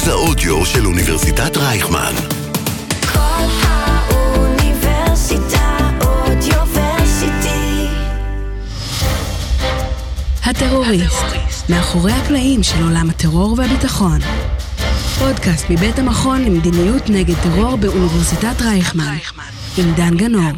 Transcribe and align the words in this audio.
מרכז 0.00 0.08
האודיו 0.08 0.66
של 0.66 0.86
אוניברסיטת 0.86 1.56
רייכמן. 1.56 2.12
כל 3.12 3.46
האוניברסיטה 3.62 4.78
אודיוורסיטי. 6.00 7.86
הטרוריסט, 10.44 11.24
מאחורי 11.70 12.12
הקלעים 12.12 12.62
של 12.62 12.82
עולם 12.82 13.10
הטרור 13.10 13.54
והביטחון. 13.58 14.20
פודקאסט 15.18 15.70
מבית 15.70 15.98
המכון 15.98 16.44
למדיניות 16.44 17.02
נגד 17.08 17.34
טרור 17.42 17.76
באוניברסיטת 17.76 18.62
רייכמן, 18.62 19.16
עם 19.78 19.94
דן 19.96 20.16
גנור. 20.16 20.50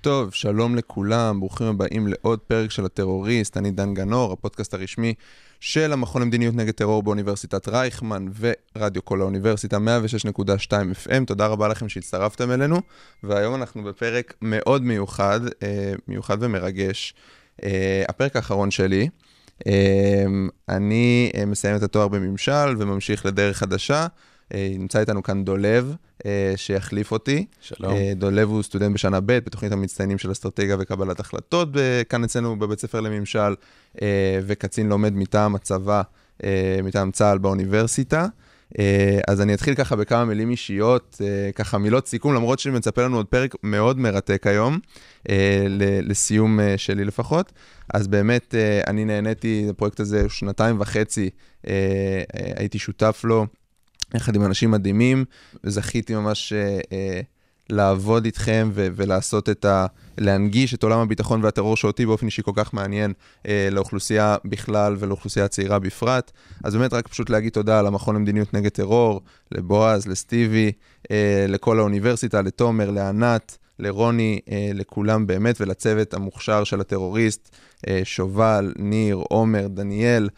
טוב, 0.00 0.34
שלום 0.34 0.76
לכולם, 0.76 1.40
ברוכים 1.40 1.66
הבאים 1.66 2.08
לעוד 2.08 2.38
פרק 2.38 2.70
של 2.70 2.84
הטרוריסט, 2.84 3.56
אני 3.56 3.70
דן 3.70 3.94
גנור, 3.94 4.32
הפודקאסט 4.32 4.74
הרשמי 4.74 5.14
של 5.60 5.92
המכון 5.92 6.22
למדיניות 6.22 6.54
נגד 6.54 6.72
טרור 6.74 7.02
באוניברסיטת 7.02 7.68
רייכמן 7.68 8.26
ורדיו 8.76 9.04
כל 9.04 9.20
האוניברסיטה 9.20 9.76
106.2 9.76 10.70
FM, 10.70 11.24
תודה 11.26 11.46
רבה 11.46 11.68
לכם 11.68 11.88
שהצטרפתם 11.88 12.50
אלינו, 12.50 12.80
והיום 13.22 13.54
אנחנו 13.54 13.84
בפרק 13.84 14.34
מאוד 14.42 14.82
מיוחד, 14.82 15.40
אה, 15.62 15.92
מיוחד 16.08 16.36
ומרגש, 16.40 17.14
אה, 17.62 18.04
הפרק 18.08 18.36
האחרון 18.36 18.70
שלי. 18.70 19.08
אה, 19.66 20.24
אני 20.68 21.32
מסיים 21.46 21.76
את 21.76 21.82
התואר 21.82 22.08
בממשל 22.08 22.74
וממשיך 22.78 23.26
לדרך 23.26 23.56
חדשה. 23.56 24.06
אה, 24.54 24.72
נמצא 24.78 25.00
איתנו 25.00 25.22
כאן 25.22 25.44
דולב, 25.44 25.94
אה, 26.26 26.52
שיחליף 26.56 27.12
אותי. 27.12 27.46
שלום. 27.60 27.92
אה, 27.92 28.12
דולב 28.16 28.48
הוא 28.48 28.62
סטודנט 28.62 28.94
בשנה 28.94 29.20
ב' 29.20 29.32
בתוכנית 29.32 29.72
המצטיינים 29.72 30.18
של 30.18 30.32
אסטרטגיה 30.32 30.76
וקבלת 30.78 31.20
החלטות 31.20 31.68
כאן 32.08 32.24
אצלנו 32.24 32.58
בבית 32.58 32.80
ספר 32.80 33.00
לממשל, 33.00 33.54
וקצין 34.46 34.88
לומד 34.88 35.12
מטעם 35.14 35.54
הצבא, 35.54 36.02
מטעם 36.84 37.10
צה"ל 37.10 37.38
באוניברסיטה. 37.38 38.26
אז 39.28 39.40
אני 39.40 39.54
אתחיל 39.54 39.74
ככה 39.74 39.96
בכמה 39.96 40.24
מילים 40.24 40.50
אישיות, 40.50 41.20
ככה 41.54 41.78
מילות 41.78 42.06
סיכום, 42.06 42.34
למרות 42.34 42.58
שמצפה 42.58 43.02
לנו 43.02 43.16
עוד 43.16 43.26
פרק 43.26 43.54
מאוד 43.62 43.98
מרתק 43.98 44.46
היום, 44.46 44.78
לסיום 46.02 46.60
שלי 46.76 47.04
לפחות. 47.04 47.52
אז 47.94 48.08
באמת, 48.08 48.54
אני 48.86 49.04
נהניתי, 49.04 49.66
הפרויקט 49.70 50.00
הזה 50.00 50.28
שנתיים 50.28 50.80
וחצי, 50.80 51.30
הייתי 52.56 52.78
שותף 52.78 53.20
לו. 53.24 53.46
יחד 54.14 54.34
עם 54.34 54.44
אנשים 54.44 54.70
מדהימים, 54.70 55.24
וזכיתי 55.64 56.14
ממש 56.14 56.52
אה, 56.52 56.78
אה, 56.92 57.20
לעבוד 57.70 58.24
איתכם 58.24 58.70
ו- 58.74 58.86
ולעשות 58.96 59.48
את 59.48 59.64
ה... 59.64 59.86
להנגיש 60.18 60.74
את 60.74 60.82
עולם 60.82 60.98
הביטחון 60.98 61.44
והטרור 61.44 61.76
שאותי 61.76 62.06
באופן 62.06 62.26
אישי 62.26 62.42
כל 62.42 62.52
כך 62.54 62.74
מעניין 62.74 63.12
אה, 63.46 63.68
לאוכלוסייה 63.72 64.36
בכלל 64.44 64.96
ולאוכלוסייה 64.98 65.44
הצעירה 65.44 65.78
בפרט. 65.78 66.32
אז 66.64 66.76
באמת 66.76 66.92
רק 66.92 67.08
פשוט 67.08 67.30
להגיד 67.30 67.52
תודה 67.52 67.82
למכון 67.82 68.14
למדיניות 68.14 68.54
נגד 68.54 68.68
טרור, 68.68 69.20
לבועז, 69.52 70.06
לסטיבי, 70.06 70.72
אה, 71.10 71.46
לכל 71.48 71.78
האוניברסיטה, 71.78 72.42
לתומר, 72.42 72.90
לענת. 72.90 73.58
לרוני, 73.78 74.40
אה, 74.50 74.70
לכולם 74.74 75.26
באמת, 75.26 75.60
ולצוות 75.60 76.14
המוכשר 76.14 76.64
של 76.64 76.80
הטרוריסט, 76.80 77.56
אה, 77.88 78.00
שובל, 78.04 78.72
ניר, 78.76 79.16
עומר, 79.16 79.66
דניאל, 79.68 80.28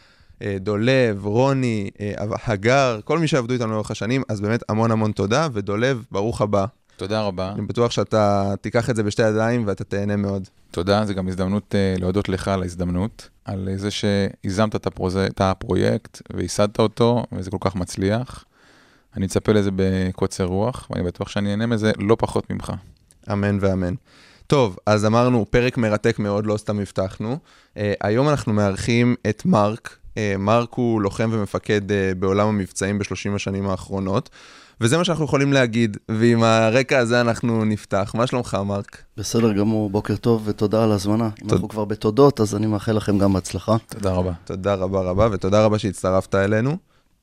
דולב, 0.61 1.27
רוני, 1.27 1.91
אה, 2.01 2.15
הגר, 2.47 3.01
כל 3.05 3.19
מי 3.19 3.29
שעבדו 3.29 3.55
איתנו 3.55 3.73
לאורך 3.73 3.91
השנים, 3.91 4.23
אז 4.29 4.41
באמת 4.41 4.63
המון 4.69 4.91
המון 4.91 5.13
תודה, 5.13 5.49
ודולב, 5.53 6.05
ברוך 6.11 6.41
הבא. 6.41 6.67
תודה 7.01 7.23
רבה. 7.23 7.53
אני 7.53 7.63
בטוח 7.63 7.91
שאתה 7.91 8.55
תיקח 8.61 8.91
את 8.91 8.97
זה 8.97 9.03
בשתי 9.03 9.23
ידיים 9.23 9.67
ואתה 9.67 9.85
תהנה 9.85 10.17
מאוד. 10.17 10.49
תודה, 10.71 11.05
זו 11.05 11.15
גם 11.15 11.29
הזדמנות 11.29 11.75
uh, 11.75 12.01
להודות 12.01 12.29
לך 12.29 12.49
על 12.49 12.63
ההזדמנות, 12.63 13.29
על 13.45 13.69
זה 13.77 13.89
שיזמת 13.91 14.77
את, 14.77 14.87
הפרוז... 14.87 15.17
את 15.17 15.41
הפרויקט 15.41 16.23
וייסדת 16.33 16.79
אותו, 16.79 17.25
וזה 17.33 17.51
כל 17.51 17.57
כך 17.61 17.77
מצליח. 17.77 18.45
אני 19.17 19.25
מצפה 19.25 19.53
לזה 19.53 19.71
בקוצר 19.77 20.45
רוח, 20.45 20.87
ואני 20.91 21.03
בטוח 21.03 21.29
שאני 21.29 21.51
אהנה 21.51 21.67
מזה 21.67 21.93
לא 21.99 22.17
פחות 22.19 22.51
ממך. 22.51 22.73
אמן 23.33 23.59
ואמן. 23.61 23.95
טוב, 24.47 24.77
אז 24.87 25.07
אמרנו, 25.07 25.47
פרק 25.51 25.79
מרתק 25.79 26.19
מאוד, 26.19 26.47
לא 26.47 26.57
סתם 26.57 26.79
הבטחנו. 26.79 27.39
Uh, 27.75 27.79
היום 28.01 28.29
אנחנו 28.29 28.53
מארחים 28.53 29.15
את 29.29 29.45
מרק. 29.45 29.97
Uh, 30.35 30.39
מרק 30.39 30.75
הוא 30.75 31.03
לוחם 31.03 31.31
ומפקד 31.33 31.91
uh, 31.91 31.95
בעולם 32.19 32.49
המבצעים 32.49 32.99
בשלושים 32.99 33.35
השנים 33.35 33.69
האחרונות. 33.69 34.31
וזה 34.81 34.99
מה 34.99 35.05
שאנחנו 35.05 35.25
יכולים 35.25 35.53
להגיד, 35.53 35.97
ועם 36.09 36.43
הרקע 36.43 36.99
הזה 36.99 37.21
אנחנו 37.21 37.65
נפתח. 37.65 38.13
מה 38.15 38.27
שלומך, 38.27 38.59
מרק? 38.67 39.03
בסדר 39.17 39.53
גמור, 39.53 39.91
בוקר 39.91 40.17
טוב 40.17 40.43
ותודה 40.45 40.85
על 40.85 40.93
ההזמנה. 40.93 41.25
אם 41.25 41.31
תודה. 41.41 41.55
אנחנו 41.55 41.69
כבר 41.69 41.85
בתודות, 41.85 42.41
אז 42.41 42.55
אני 42.55 42.67
מאחל 42.67 42.93
לכם 42.93 43.19
גם 43.19 43.33
בהצלחה. 43.33 43.77
תודה 43.89 44.13
רבה. 44.13 44.33
תודה 44.45 44.75
רבה 44.75 45.01
רבה, 45.01 45.29
ותודה 45.33 45.65
רבה 45.65 45.79
שהצטרפת 45.79 46.35
אלינו. 46.35 46.77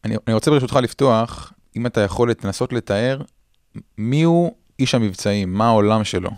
אני, 0.03 0.15
אני 0.27 0.33
רוצה 0.33 0.51
ברשותך 0.51 0.79
לפתוח, 0.83 1.53
אם 1.75 1.85
אתה 1.85 2.01
יכול 2.01 2.31
לנסות 2.43 2.73
לתאר 2.73 3.21
מיהו 3.97 4.55
איש 4.79 4.95
המבצעים, 4.95 5.53
מה 5.53 5.67
העולם 5.67 6.03
שלו. 6.03 6.29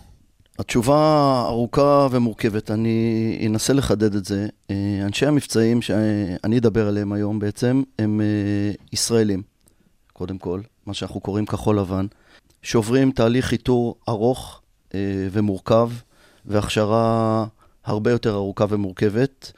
התשובה 0.60 1.44
ארוכה 1.48 2.08
ומורכבת, 2.12 2.72
אני 2.72 3.48
אנסה 3.48 3.74
לחדד 3.74 4.16
את 4.16 4.26
זה. 4.26 4.48
אה, 4.72 5.00
אנשי 5.06 5.26
המבצעים 5.26 5.82
שאני 5.82 6.58
אדבר 6.58 6.88
עליהם 6.88 7.14
היום 7.14 7.40
בעצם, 7.40 7.84
הם 8.00 8.22
אה, 8.22 8.72
ישראלים, 8.94 9.42
קודם 10.14 10.38
כל, 10.38 10.62
מה 10.86 10.94
שאנחנו 10.94 11.20
קוראים 11.20 11.46
כחול 11.46 11.80
לבן, 11.80 12.06
שעוברים 12.62 13.12
תהליך 13.12 13.52
איתור 13.52 13.96
ארוך 14.10 14.62
אה, 14.96 15.28
ומורכב, 15.32 15.92
והכשרה 16.46 17.46
הרבה 17.86 18.12
יותר 18.12 18.34
ארוכה 18.34 18.66
ומורכבת, 18.70 19.52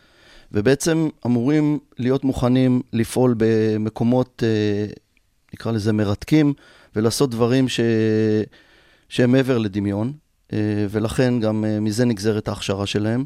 ובעצם 0.51 1.09
אמורים 1.25 1.79
להיות 1.97 2.23
מוכנים 2.23 2.81
לפעול 2.93 3.35
במקומות, 3.37 4.43
נקרא 5.53 5.71
לזה 5.71 5.93
מרתקים, 5.93 6.53
ולעשות 6.95 7.29
דברים 7.29 7.69
ש... 7.69 7.79
שהם 9.09 9.31
מעבר 9.31 9.57
לדמיון, 9.57 10.13
ולכן 10.89 11.39
גם 11.39 11.65
אה, 11.65 11.79
מזה 11.79 12.05
נגזרת 12.05 12.47
ההכשרה 12.47 12.85
שלהם. 12.85 13.25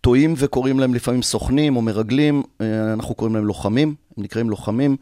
טועים 0.00 0.34
וקוראים 0.36 0.80
להם 0.80 0.94
לפעמים 0.94 1.22
סוכנים 1.22 1.76
או 1.76 1.82
מרגלים, 1.82 2.42
אה, 2.60 2.92
אנחנו 2.92 3.14
קוראים 3.14 3.34
להם 3.34 3.44
לוחמים, 3.44 3.94
הם 4.16 4.24
נקראים 4.24 4.50
לוחמים. 4.50 4.96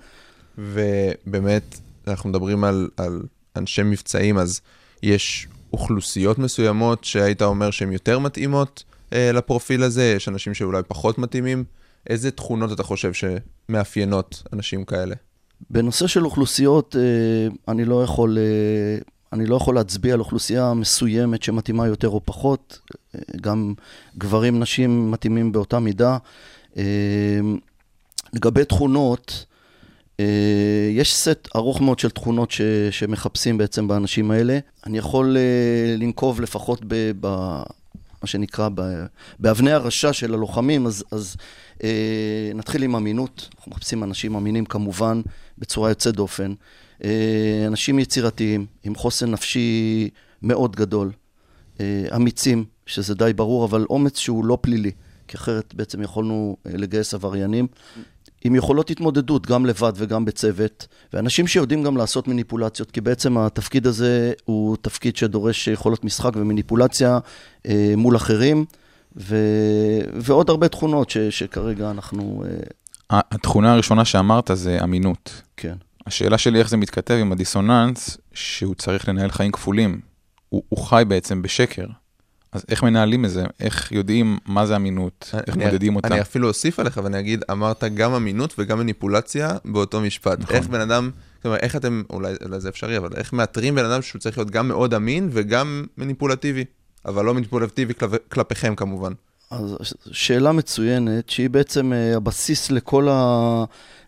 ובאמת, 0.59 1.81
אנחנו 2.07 2.31
מדברים 2.31 2.65
על, 2.65 2.89
על 2.97 3.23
אנשי 3.57 3.83
מבצעים, 3.83 4.39
אז 4.39 4.61
יש 5.03 5.49
אוכלוסיות 5.73 6.39
מסוימות 6.39 7.05
שהיית 7.05 7.43
אומר 7.43 7.71
שהן 7.71 7.93
יותר 7.93 8.19
מתאימות 8.19 8.85
אה, 9.13 9.33
לפרופיל 9.33 9.83
הזה, 9.83 10.13
יש 10.17 10.29
אנשים 10.29 10.55
שאולי 10.55 10.83
פחות 10.89 11.19
מתאימים. 11.19 11.65
איזה 12.11 12.31
תכונות 12.31 12.73
אתה 12.73 12.83
חושב 12.83 13.13
שמאפיינות 13.13 14.43
אנשים 14.53 14.85
כאלה? 14.85 15.15
בנושא 15.71 16.07
של 16.07 16.25
אוכלוסיות, 16.25 16.97
אה, 16.99 17.73
אני 17.73 17.85
לא 17.85 18.05
יכול, 18.05 18.39
אה, 18.39 18.99
אני 19.35 19.47
לא 19.47 19.57
יכול 19.57 19.75
להצביע 19.75 20.15
על 20.15 20.21
אוכלוסייה 20.21 20.75
מסוימת 20.75 21.43
שמתאימה 21.43 21.87
יותר 21.87 22.09
או 22.09 22.21
פחות. 22.25 22.79
גם 23.41 23.75
גברים, 24.19 24.61
נשים 24.61 25.11
מתאימים 25.11 25.53
באותה 25.53 25.79
מידה. 25.79 26.19
אה, 26.77 26.83
לגבי 28.33 28.65
תכונות, 28.65 29.47
אה, 30.21 30.89
יש 30.91 31.17
סט 31.17 31.49
ארוך 31.57 31.81
מאוד 31.81 31.99
של 31.99 32.11
תכונות 32.11 32.51
ש, 32.51 32.61
שמחפשים 32.91 33.59
בעצם 33.59 33.89
באנשים 33.89 34.31
האלה. 34.31 34.59
אני 34.87 34.99
יכול 34.99 35.37
אה, 35.37 35.97
לנקוב 35.99 36.41
לפחות 36.41 36.81
ב... 36.89 37.11
ב 37.21 37.27
מה 38.23 38.29
שנקרא, 38.29 38.69
באבני 39.39 39.73
הרשע 39.73 40.13
של 40.13 40.35
הלוחמים, 40.35 40.87
אז, 40.87 41.05
אז 41.13 41.37
אה, 41.85 42.51
נתחיל 42.55 42.83
עם 42.83 42.97
אמינות. 42.97 43.49
אנחנו 43.57 43.71
מחפשים 43.71 44.05
אנשים 44.05 44.35
אמינים 44.35 44.65
כמובן, 44.65 45.21
בצורה 45.59 45.89
יוצאת 45.89 46.15
דופן. 46.15 46.55
אה, 47.05 47.65
אנשים 47.67 47.99
יצירתיים, 47.99 48.67
עם 48.85 48.95
חוסן 48.95 49.31
נפשי 49.31 50.09
מאוד 50.43 50.77
גדול. 50.77 51.11
אה, 51.81 52.05
אמיצים, 52.17 52.65
שזה 52.87 53.15
די 53.15 53.33
ברור, 53.37 53.65
אבל 53.65 53.87
אומץ 53.91 54.19
שהוא 54.19 54.45
לא 54.45 54.59
פלילי, 54.61 54.91
כי 55.29 55.37
אחרת 55.37 55.75
בעצם 55.75 56.03
יכולנו 56.03 56.57
אה, 56.67 56.73
לגייס 56.75 57.15
עבריינים. 57.15 57.67
עם 58.45 58.55
יכולות 58.55 58.91
התמודדות, 58.91 59.47
גם 59.47 59.67
לבד 59.67 59.93
וגם 59.97 60.25
בצוות, 60.25 60.87
ואנשים 61.13 61.47
שיודעים 61.47 61.83
גם 61.83 61.97
לעשות 61.97 62.29
מניפולציות, 62.29 62.91
כי 62.91 63.01
בעצם 63.01 63.39
התפקיד 63.39 63.87
הזה 63.87 64.33
הוא 64.45 64.77
תפקיד 64.81 65.17
שדורש 65.17 65.69
יכולות 65.69 66.05
משחק 66.05 66.33
ומניפולציה 66.37 67.19
אה, 67.67 67.95
מול 67.97 68.17
אחרים, 68.17 68.65
ו... 69.17 69.37
ועוד 70.15 70.51
הרבה 70.51 70.69
תכונות 70.69 71.11
ש... 71.11 71.19
שכרגע 71.19 71.91
אנחנו... 71.91 72.45
אה, 73.11 73.21
התכונה 73.31 73.73
הראשונה 73.73 74.05
שאמרת 74.05 74.51
זה 74.55 74.79
אמינות. 74.83 75.43
כן. 75.57 75.75
השאלה 76.07 76.39
שלי 76.39 76.59
איך 76.59 76.69
זה 76.69 76.77
מתכתב 76.77 77.15
עם 77.15 77.33
הדיסוננס 77.33 78.19
שהוא 78.35 78.75
צריך 78.75 79.09
לנהל 79.09 79.31
חיים 79.31 79.53
כפולים. 79.53 80.01
הוא, 80.49 80.63
הוא 80.69 80.85
חי 80.85 81.03
בעצם 81.09 81.43
בשקר. 81.43 81.87
אז 82.53 82.65
איך 82.69 82.83
מנהלים 82.83 83.25
את 83.25 83.31
זה? 83.31 83.45
איך 83.61 83.93
יודעים 83.93 84.39
מה 84.47 84.67
זה 84.67 84.77
אמינות? 84.77 85.31
איך 85.47 85.57
אני- 85.57 85.65
מודדים 85.65 85.97
אותה? 85.97 86.09
אני 86.09 86.21
אפילו 86.21 86.49
אוסיף 86.49 86.79
עליך 86.81 87.01
ואני 87.05 87.19
אגיד, 87.19 87.45
אמרת 87.51 87.85
גם 87.85 88.13
אמינות 88.15 88.55
וגם 88.59 88.79
מניפולציה 88.79 89.51
באותו 89.65 90.01
משפט. 90.01 90.39
נכון. 90.41 90.57
איך 90.57 90.67
בן 90.67 90.81
אדם, 90.81 91.11
זאת 91.37 91.45
אומרת, 91.47 91.61
איך 91.63 91.77
אתם, 91.77 92.03
אולי, 92.11 92.35
אולי 92.45 92.61
זה 92.61 92.69
אפשרי, 92.69 92.97
אבל 92.99 93.09
איך 93.17 93.33
מאתרים 93.33 93.75
בן 93.75 93.85
אדם 93.85 94.03
שהוא 94.03 94.21
צריך 94.21 94.39
להיות 94.39 94.51
גם 94.51 94.69
מאוד 94.69 94.95
אמין 94.95 95.29
וגם 95.33 95.85
מניפולטיבי, 95.99 96.65
אבל 97.05 97.25
לא 97.25 97.35
מניפולטיבי 97.35 97.95
כלפ- 97.95 98.29
כלפיכם 98.29 98.75
כמובן. 98.75 99.13
אז 99.55 99.95
שאלה 100.13 100.53
מצוינת, 100.53 101.31
שהיא 101.31 101.51
בעצם 101.51 101.93
אה, 101.93 102.17
הבסיס 102.17 102.71
לכל, 102.71 103.09
ה... 103.11 103.65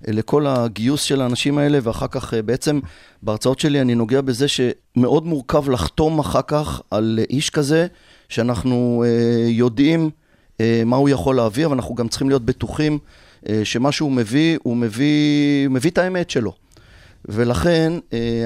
לכל 0.09 0.47
הגיוס 0.47 1.03
של 1.03 1.21
האנשים 1.21 1.59
האלה, 1.59 1.79
ואחר 1.83 2.07
כך 2.07 2.35
אה, 2.35 2.43
בעצם 2.43 2.81
בהרצאות 3.23 3.59
שלי 3.59 3.81
אני 3.81 3.95
נוגע 3.95 4.21
בזה 4.21 4.47
שמאוד 4.49 5.27
מורכב 5.27 5.71
לחתום 5.71 6.19
אחר 6.19 6.43
כך 6.47 6.81
על 6.91 7.19
איש 7.31 7.51
כזה, 7.51 7.87
שאנחנו 8.29 9.05
אה, 9.07 9.49
יודעים 9.49 10.11
מה 10.87 10.97
הוא 10.97 11.09
יכול 11.09 11.37
להביא, 11.37 11.67
אבל 11.67 11.75
אנחנו 11.75 11.95
גם 11.95 12.09
צריכים 12.09 12.29
להיות 12.29 12.45
בטוחים 12.45 12.99
שמה 13.65 13.93
שהוא 13.93 14.13
מביא, 14.13 14.59
הוא 14.63 14.77
מביא, 14.77 15.69
מביא 15.69 15.91
את 15.91 15.99
האמת 15.99 16.31
שלו. 16.31 16.53
ולכן 17.25 17.93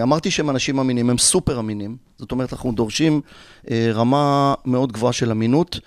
אמרתי 0.02 0.30
שהם 0.30 0.50
אנשים 0.50 0.78
אמינים, 0.78 1.10
הם 1.10 1.18
סופר 1.18 1.58
אמינים, 1.58 1.96
זאת 2.18 2.32
אומרת 2.32 2.52
אנחנו 2.52 2.72
דורשים 2.72 3.20
רמה 3.70 4.54
מאוד 4.64 4.92
גבוהה 4.92 5.12
של 5.12 5.30
אמינות. 5.30 5.80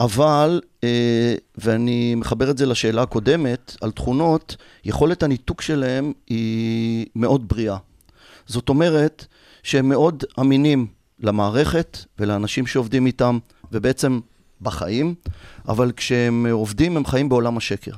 אבל, 0.00 0.60
אה, 0.84 1.34
ואני 1.58 2.14
מחבר 2.14 2.50
את 2.50 2.58
זה 2.58 2.66
לשאלה 2.66 3.02
הקודמת, 3.02 3.76
על 3.80 3.90
תכונות, 3.90 4.56
יכולת 4.84 5.22
הניתוק 5.22 5.62
שלהם 5.62 6.12
היא 6.26 7.06
מאוד 7.14 7.48
בריאה. 7.48 7.76
זאת 8.46 8.68
אומרת 8.68 9.26
שהם 9.62 9.88
מאוד 9.88 10.24
אמינים 10.40 10.86
למערכת 11.20 11.98
ולאנשים 12.18 12.66
שעובדים 12.66 13.06
איתם, 13.06 13.38
ובעצם 13.72 14.20
בחיים, 14.60 15.14
אבל 15.68 15.92
כשהם 15.96 16.46
עובדים 16.50 16.96
הם 16.96 17.06
חיים 17.06 17.28
בעולם 17.28 17.56
השקר. 17.56 17.92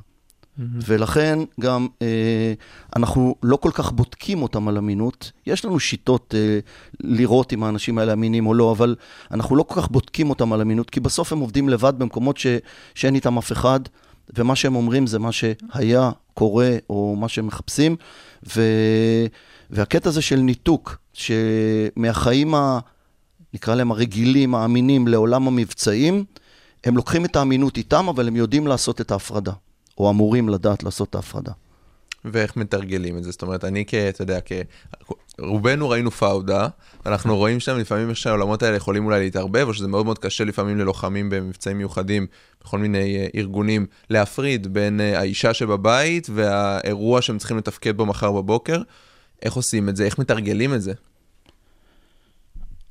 ולכן 0.58 1.38
גם 1.60 1.86
אה, 2.02 2.52
אנחנו 2.96 3.34
לא 3.42 3.56
כל 3.56 3.70
כך 3.72 3.92
בודקים 3.92 4.42
אותם 4.42 4.68
על 4.68 4.78
אמינות. 4.78 5.32
יש 5.46 5.64
לנו 5.64 5.80
שיטות 5.80 6.34
אה, 6.38 6.58
לראות 7.00 7.52
אם 7.52 7.62
האנשים 7.62 7.98
האלה 7.98 8.12
אמינים 8.12 8.46
או 8.46 8.54
לא, 8.54 8.72
אבל 8.72 8.96
אנחנו 9.30 9.56
לא 9.56 9.62
כל 9.62 9.80
כך 9.80 9.88
בודקים 9.90 10.30
אותם 10.30 10.52
על 10.52 10.60
אמינות, 10.60 10.90
כי 10.90 11.00
בסוף 11.00 11.32
הם 11.32 11.38
עובדים 11.38 11.68
לבד 11.68 11.92
במקומות 11.98 12.36
ש, 12.36 12.46
שאין 12.94 13.14
איתם 13.14 13.38
אף 13.38 13.52
אחד, 13.52 13.80
ומה 14.36 14.56
שהם 14.56 14.76
אומרים 14.76 15.06
זה 15.06 15.18
מה 15.18 15.32
שהיה, 15.32 16.10
קורה, 16.34 16.76
או 16.90 17.16
מה 17.18 17.28
שהם 17.28 17.46
מחפשים. 17.46 17.96
ו, 18.56 18.62
והקטע 19.70 20.08
הזה 20.08 20.22
של 20.22 20.36
ניתוק, 20.36 20.96
שמהחיים 21.12 22.54
ה... 22.54 22.78
נקרא 23.54 23.74
להם 23.74 23.90
הרגילים, 23.90 24.54
האמינים, 24.54 25.08
לעולם 25.08 25.46
המבצעים, 25.46 26.24
הם 26.84 26.96
לוקחים 26.96 27.24
את 27.24 27.36
האמינות 27.36 27.76
איתם, 27.76 28.08
אבל 28.08 28.28
הם 28.28 28.36
יודעים 28.36 28.66
לעשות 28.66 29.00
את 29.00 29.10
ההפרדה. 29.10 29.52
או 29.98 30.10
אמורים 30.10 30.48
לדעת 30.48 30.82
לעשות 30.82 31.10
את 31.10 31.14
ההפרדה. 31.14 31.52
ואיך 32.24 32.56
מתרגלים 32.56 33.18
את 33.18 33.24
זה? 33.24 33.30
זאת 33.30 33.42
אומרת, 33.42 33.64
אני 33.64 33.84
כ... 33.86 33.94
אתה 33.94 34.22
יודע, 34.22 34.38
כ... 34.44 34.52
רובנו 35.38 35.88
ראינו 35.88 36.10
פאודה, 36.10 36.68
אנחנו 37.06 37.36
רואים 37.36 37.60
שם 37.60 37.78
לפעמים 37.78 38.08
איך 38.08 38.16
שהעולמות 38.16 38.62
האלה 38.62 38.76
יכולים 38.76 39.04
אולי 39.04 39.20
להתערבב, 39.20 39.68
או 39.68 39.74
שזה 39.74 39.88
מאוד 39.88 40.04
מאוד 40.04 40.18
קשה 40.18 40.44
לפעמים 40.44 40.78
ללוחמים 40.78 41.30
במבצעים 41.30 41.78
מיוחדים, 41.78 42.26
בכל 42.64 42.78
מיני 42.78 43.16
אה, 43.16 43.26
ארגונים, 43.34 43.86
להפריד 44.10 44.74
בין 44.74 45.00
אה, 45.00 45.18
האישה 45.18 45.54
שבבית 45.54 46.28
והאירוע 46.34 47.22
שהם 47.22 47.38
צריכים 47.38 47.56
לתפקד 47.56 47.96
בו 47.96 48.06
מחר 48.06 48.32
בבוקר. 48.32 48.82
איך 49.42 49.54
עושים 49.54 49.88
את 49.88 49.96
זה? 49.96 50.04
איך 50.04 50.18
מתרגלים 50.18 50.74
את 50.74 50.82
זה? 50.82 50.92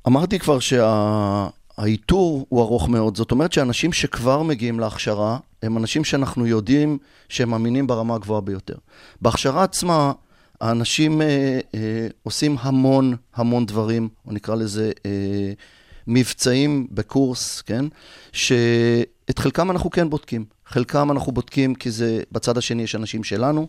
אמרתי 0.06 0.38
כבר 0.38 0.58
שהאיתור 0.58 2.46
הוא 2.48 2.62
ארוך 2.62 2.88
מאוד, 2.88 3.16
זאת 3.16 3.30
אומרת 3.30 3.52
שאנשים 3.52 3.92
שכבר 3.92 4.42
מגיעים 4.42 4.80
להכשרה, 4.80 5.38
הם 5.62 5.78
אנשים 5.78 6.04
שאנחנו 6.04 6.46
יודעים 6.46 6.98
שהם 7.28 7.54
אמינים 7.54 7.86
ברמה 7.86 8.14
הגבוהה 8.14 8.40
ביותר. 8.40 8.76
בהכשרה 9.22 9.64
עצמה, 9.64 10.12
האנשים 10.60 11.22
אה, 11.22 11.58
אה, 11.74 12.06
עושים 12.22 12.56
המון 12.60 13.16
המון 13.34 13.66
דברים, 13.66 14.08
או 14.26 14.32
נקרא 14.32 14.54
לזה 14.54 14.92
אה, 15.06 15.52
מבצעים 16.06 16.86
בקורס, 16.90 17.60
כן? 17.60 17.84
שאת 18.32 19.38
חלקם 19.38 19.70
אנחנו 19.70 19.90
כן 19.90 20.10
בודקים. 20.10 20.44
חלקם 20.66 21.10
אנחנו 21.10 21.32
בודקים 21.32 21.74
כי 21.74 21.90
זה, 21.90 22.22
בצד 22.32 22.58
השני 22.58 22.82
יש 22.82 22.94
אנשים 22.94 23.24
שלנו. 23.24 23.66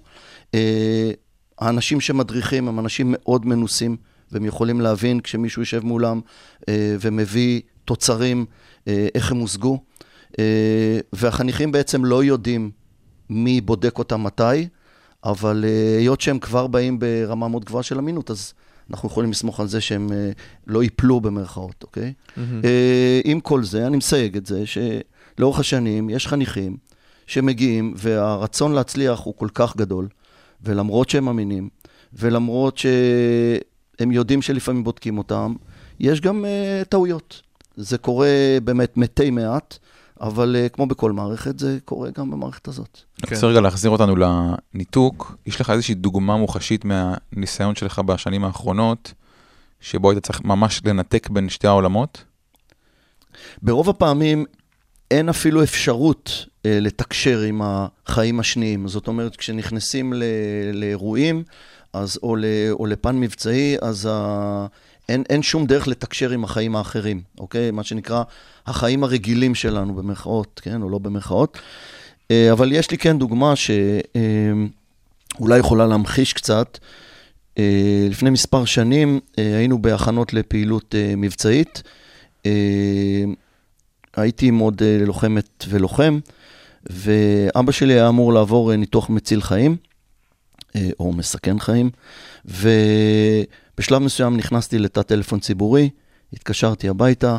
אה, 0.53 1.11
האנשים 1.59 2.01
שמדריכים 2.01 2.67
הם 2.67 2.79
אנשים 2.79 3.07
מאוד 3.17 3.45
מנוסים, 3.45 3.97
והם 4.31 4.45
יכולים 4.45 4.81
להבין 4.81 5.19
כשמישהו 5.19 5.61
יושב 5.61 5.85
מולם 5.85 6.21
אה, 6.69 6.95
ומביא 6.99 7.61
תוצרים, 7.85 8.45
אה, 8.87 9.07
איך 9.15 9.31
הם 9.31 9.37
הושגו. 9.37 9.79
אה, 10.39 10.99
והחניכים 11.13 11.71
בעצם 11.71 12.05
לא 12.05 12.23
יודעים 12.23 12.71
מי 13.29 13.61
בודק 13.61 13.97
אותם 13.97 14.23
מתי, 14.23 14.67
אבל 15.23 15.65
אה, 15.67 15.97
היות 15.97 16.21
שהם 16.21 16.39
כבר 16.39 16.67
באים 16.67 16.99
ברמה 16.99 17.47
מאוד 17.47 17.65
גבוהה 17.65 17.83
של 17.83 17.97
אמינות, 17.97 18.31
אז 18.31 18.53
אנחנו 18.91 19.09
יכולים 19.09 19.31
לסמוך 19.31 19.59
על 19.59 19.67
זה 19.67 19.81
שהם 19.81 20.11
אה, 20.11 20.31
לא 20.67 20.83
ייפלו 20.83 21.21
במרכאות, 21.21 21.83
אוקיי? 21.83 22.13
Mm-hmm. 22.27 22.39
עם 23.23 23.39
כל 23.39 23.63
זה, 23.63 23.87
אני 23.87 23.97
מסייג 23.97 24.37
את 24.37 24.45
זה, 24.45 24.63
שלאורך 24.65 25.59
השנים 25.59 26.09
יש 26.09 26.27
חניכים 26.27 26.77
שמגיעים, 27.27 27.93
והרצון 27.97 28.71
להצליח 28.71 29.19
הוא 29.19 29.33
כל 29.37 29.47
כך 29.53 29.75
גדול, 29.77 30.07
ולמרות 30.63 31.09
שהם 31.09 31.27
אמינים, 31.27 31.69
ולמרות 32.13 32.77
שהם 32.77 34.11
יודעים 34.11 34.41
שלפעמים 34.41 34.83
בודקים 34.83 35.17
אותם, 35.17 35.53
יש 35.99 36.21
גם 36.21 36.45
uh, 36.45 36.85
טעויות. 36.85 37.41
זה 37.75 37.97
קורה 37.97 38.57
באמת 38.63 38.97
מתי 38.97 39.29
מעט, 39.29 39.77
אבל 40.21 40.55
uh, 40.65 40.69
כמו 40.69 40.85
בכל 40.85 41.11
מערכת, 41.11 41.59
זה 41.59 41.77
קורה 41.85 42.09
גם 42.17 42.31
במערכת 42.31 42.67
הזאת. 42.67 42.99
אני 43.23 43.35
רוצה 43.35 43.47
רגע 43.47 43.61
להחזיר 43.61 43.91
אותנו 43.91 44.15
לניתוק. 44.15 45.35
יש 45.45 45.61
לך 45.61 45.69
איזושהי 45.69 45.95
דוגמה 45.95 46.37
מוחשית 46.37 46.85
מהניסיון 46.85 47.75
שלך 47.75 47.99
בשנים 47.99 48.43
האחרונות, 48.43 49.13
שבו 49.79 50.11
היית 50.11 50.23
צריך 50.25 50.43
ממש 50.43 50.81
לנתק 50.85 51.29
בין 51.29 51.49
שתי 51.49 51.67
העולמות? 51.67 52.23
ברוב 53.61 53.89
הפעמים 53.89 54.45
אין 55.11 55.29
אפילו 55.29 55.63
אפשרות 55.63 56.45
אה, 56.65 56.79
לתקשר 56.81 57.41
עם 57.41 57.61
החיים 57.63 58.39
השניים. 58.39 58.87
זאת 58.87 59.07
אומרת, 59.07 59.35
כשנכנסים 59.35 60.13
ל, 60.13 60.23
לאירועים, 60.73 61.43
אז, 61.93 62.19
או, 62.23 62.35
ל, 62.35 62.45
או 62.71 62.85
לפן 62.85 63.19
מבצעי, 63.19 63.75
אז 63.81 64.07
ה, 64.11 64.67
אין, 65.09 65.23
אין 65.29 65.41
שום 65.41 65.65
דרך 65.65 65.87
לתקשר 65.87 66.29
עם 66.29 66.43
החיים 66.43 66.75
האחרים, 66.75 67.21
אוקיי? 67.39 67.71
מה 67.71 67.83
שנקרא 67.83 68.23
החיים 68.67 69.03
הרגילים 69.03 69.55
שלנו, 69.55 69.95
במרכאות, 69.95 70.61
כן? 70.63 70.81
או 70.81 70.89
לא 70.89 70.97
במרכאות. 70.97 71.57
אה, 72.31 72.51
אבל 72.51 72.71
יש 72.71 72.91
לי 72.91 72.97
כן 72.97 73.19
דוגמה 73.19 73.53
שאולי 73.55 73.83
אה, 75.53 75.57
יכולה 75.57 75.87
להמחיש 75.87 76.33
קצת. 76.33 76.77
אה, 77.57 78.07
לפני 78.09 78.29
מספר 78.29 78.65
שנים 78.65 79.19
היינו 79.37 79.81
בהכנות 79.81 80.33
לפעילות 80.33 80.95
מבצעית. 81.17 81.83
הייתי 84.15 84.47
עם 84.47 84.59
עוד 84.59 84.81
לוחמת 85.05 85.65
ולוחם, 85.69 86.19
ואבא 86.89 87.71
שלי 87.71 87.93
היה 87.93 88.09
אמור 88.09 88.33
לעבור 88.33 88.75
ניתוח 88.75 89.09
מציל 89.09 89.41
חיים, 89.41 89.75
או 90.99 91.13
מסכן 91.13 91.59
חיים, 91.59 91.89
ובשלב 93.79 94.01
מסוים 94.01 94.37
נכנסתי 94.37 94.79
לתא 94.79 95.01
טלפון 95.01 95.39
ציבורי, 95.39 95.89
התקשרתי 96.33 96.89
הביתה, 96.89 97.37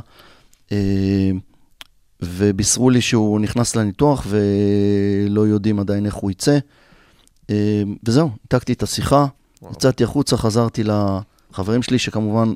ובישרו 2.22 2.90
לי 2.90 3.00
שהוא 3.00 3.40
נכנס 3.40 3.76
לניתוח 3.76 4.26
ולא 4.28 5.46
יודעים 5.46 5.80
עדיין 5.80 6.06
איך 6.06 6.14
הוא 6.14 6.30
יצא. 6.30 6.58
אה, 7.50 7.82
וזהו, 8.04 8.30
ניתקתי 8.42 8.72
את 8.72 8.82
השיחה, 8.82 9.26
יצאתי 9.72 10.04
החוצה, 10.04 10.36
חזרתי 10.36 10.82
לחברים 10.84 11.82
שלי, 11.82 11.98
שכמובן 11.98 12.52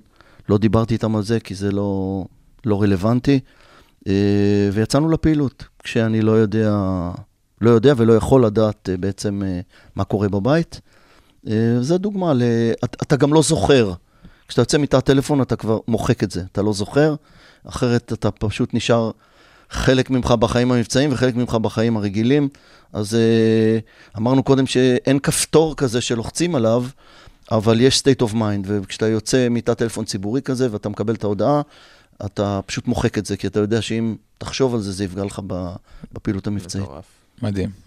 לא 0.49 0.59
דיברתי 0.59 0.95
איתם 0.95 1.17
על 1.17 1.23
זה, 1.23 1.41
כי 1.41 1.55
זה 1.55 1.73
לא, 1.73 2.25
לא 2.67 2.83
רלוונטי, 2.83 3.41
אה, 4.09 4.69
ויצאנו 4.73 5.11
לפעילות, 5.11 5.65
כשאני 5.79 6.21
לא 6.21 6.33
יודע, 6.33 6.77
לא 7.61 7.71
יודע 7.71 7.95
ולא 7.97 8.13
יכול 8.13 8.47
לדעת 8.47 8.89
אה, 8.93 8.97
בעצם 8.97 9.43
מה 9.97 10.05
קורה 10.05 10.29
בבית. 10.29 10.81
זו 11.81 11.99
דוגמה, 11.99 12.33
ל... 12.35 12.43
אתה 12.85 13.17
גם 13.17 13.33
לא 13.33 13.43
זוכר. 13.43 13.93
כשאתה 14.49 14.63
יוצא 14.63 14.79
מתא 14.79 14.97
הטלפון 14.97 15.43
אתה 15.43 15.57
כבר 15.57 15.79
מוחק 15.89 16.23
את 16.23 16.31
זה, 16.31 16.43
אתה 16.53 16.63
לא 16.63 16.73
זוכר, 16.73 17.15
אחרת 17.65 18.13
אתה 18.13 18.31
פשוט 18.31 18.75
נשאר 18.75 19.11
חלק 19.71 20.11
ממך 20.11 20.31
בחיים 20.31 20.73
המבצעיים 20.73 21.13
וחלק 21.13 21.35
ממך 21.35 21.55
בחיים 21.55 21.97
הרגילים. 21.97 22.49
אז 22.93 23.15
uh, 23.15 24.19
אמרנו 24.19 24.43
קודם 24.43 24.67
שאין 24.67 25.19
כפתור 25.19 25.77
כזה 25.77 26.01
שלוחצים 26.01 26.55
עליו, 26.55 26.85
אבל 27.51 27.81
יש 27.81 27.99
state 27.99 28.27
of 28.27 28.33
mind, 28.33 28.65
וכשאתה 28.65 29.09
יוצא 29.09 29.49
מתא 29.51 29.75
טלפון 29.75 30.05
ציבורי 30.05 30.43
כזה 30.43 30.69
ואתה 30.71 30.89
מקבל 30.89 31.15
את 31.15 31.25
ההודעה, 31.25 31.63
אתה 32.25 32.61
פשוט 32.67 32.87
מוחק 32.87 33.19
את 33.19 33.27
זה, 33.27 33.37
כי 33.37 33.47
אתה 33.47 33.61
יודע 33.61 33.83
שאם 33.83 34.17
תחשוב 34.39 34.75
על 34.75 34.81
זה, 34.81 34.93
זה 34.93 35.05
יפגע 35.05 35.25
לך 35.25 35.41
בפעילות 36.13 36.47
המבצעית. 36.47 36.85
מדהים. 37.43 37.84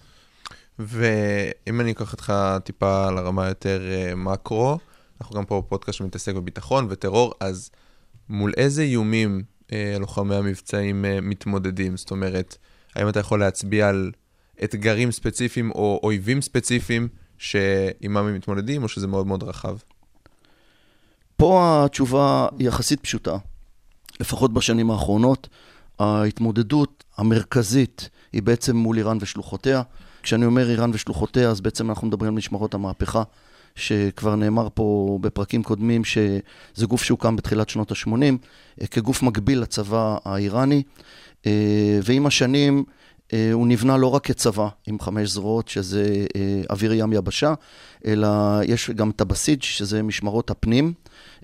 ואם 0.80 1.82
אני 1.82 1.92
אקח 1.92 2.12
אותך 2.12 2.34
טיפה 2.64 3.12
לרמה 3.12 3.48
יותר 3.48 3.82
uh, 3.82 4.16
מקרו, 4.16 4.78
אנחנו 5.22 5.36
גם 5.36 5.46
פה 5.46 5.62
בפודקאסט 5.62 5.98
שמתעסק 5.98 6.34
בביטחון 6.34 6.88
וטרור, 6.90 7.34
אז 7.40 7.72
מול 8.30 8.54
איזה 8.58 8.82
איומים 8.82 9.44
אה, 9.72 9.96
לוחמי 10.00 10.36
המבצעים 10.36 11.06
אה, 11.06 11.22
מתמודדים? 11.22 11.98
זאת 11.98 12.12
אומרת, 12.12 12.58
האם 12.96 13.10
אתה 13.10 13.20
יכול 13.20 13.40
להצביע 13.40 13.90
על 13.90 14.12
אתגרים 14.64 15.12
ספציפיים 15.12 15.72
או 15.72 16.00
אויבים 16.04 16.42
ספציפיים 16.42 17.08
שעימם 17.38 18.18
הם 18.18 18.36
מתמודדים, 18.36 18.84
או 18.84 18.88
שזה 18.88 19.08
מאוד 19.08 19.28
מאוד 19.28 19.44
רחב? 19.44 19.78
פה 21.38 21.82
התשובה 21.86 22.48
יחסית 22.60 23.00
פשוטה, 23.00 23.38
לפחות 24.20 24.54
בשנים 24.54 24.92
האחרונות. 24.92 25.48
ההתמודדות 26.00 26.97
המרכזית 27.18 28.10
היא 28.34 28.44
בעצם 28.44 28.76
מול 28.76 28.98
איראן 28.98 29.18
ושלוחותיה. 29.22 29.82
כשאני 30.24 30.46
אומר 30.46 30.70
איראן 30.70 30.92
ושלוחותיה, 30.94 31.50
אז 31.50 31.62
בעצם 31.62 31.90
אנחנו 31.90 32.08
מדברים 32.08 32.32
על 32.32 32.38
משמרות 32.38 32.74
המהפכה, 32.74 33.24
שכבר 33.78 34.36
נאמר 34.36 34.68
פה 34.74 35.18
בפרקים 35.22 35.64
קודמים 35.64 36.06
שזה 36.06 36.86
גוף 36.88 37.04
שהוקם 37.04 37.36
בתחילת 37.36 37.70
שנות 37.70 37.92
ה-80, 37.92 38.12
אה, 38.82 38.88
כגוף 38.88 39.24
מקביל 39.24 39.60
לצבא 39.60 40.18
האיראני, 40.26 40.84
אה, 41.46 42.00
ועם 42.04 42.26
השנים 42.26 42.84
אה, 43.34 43.50
הוא 43.54 43.68
נבנה 43.68 43.98
לא 43.98 44.08
רק 44.08 44.26
כצבא 44.26 44.68
עם 44.88 45.00
חמש 45.00 45.30
זרועות, 45.30 45.68
שזה 45.68 46.26
אוויר 46.70 46.94
ים 46.94 47.14
יבשה, 47.14 47.54
אלא 48.06 48.28
יש 48.64 48.90
גם 48.90 49.10
את 49.10 49.22
הבסיג', 49.22 49.64
שזה 49.64 50.04
משמרות 50.04 50.50
הפנים, 50.50 50.94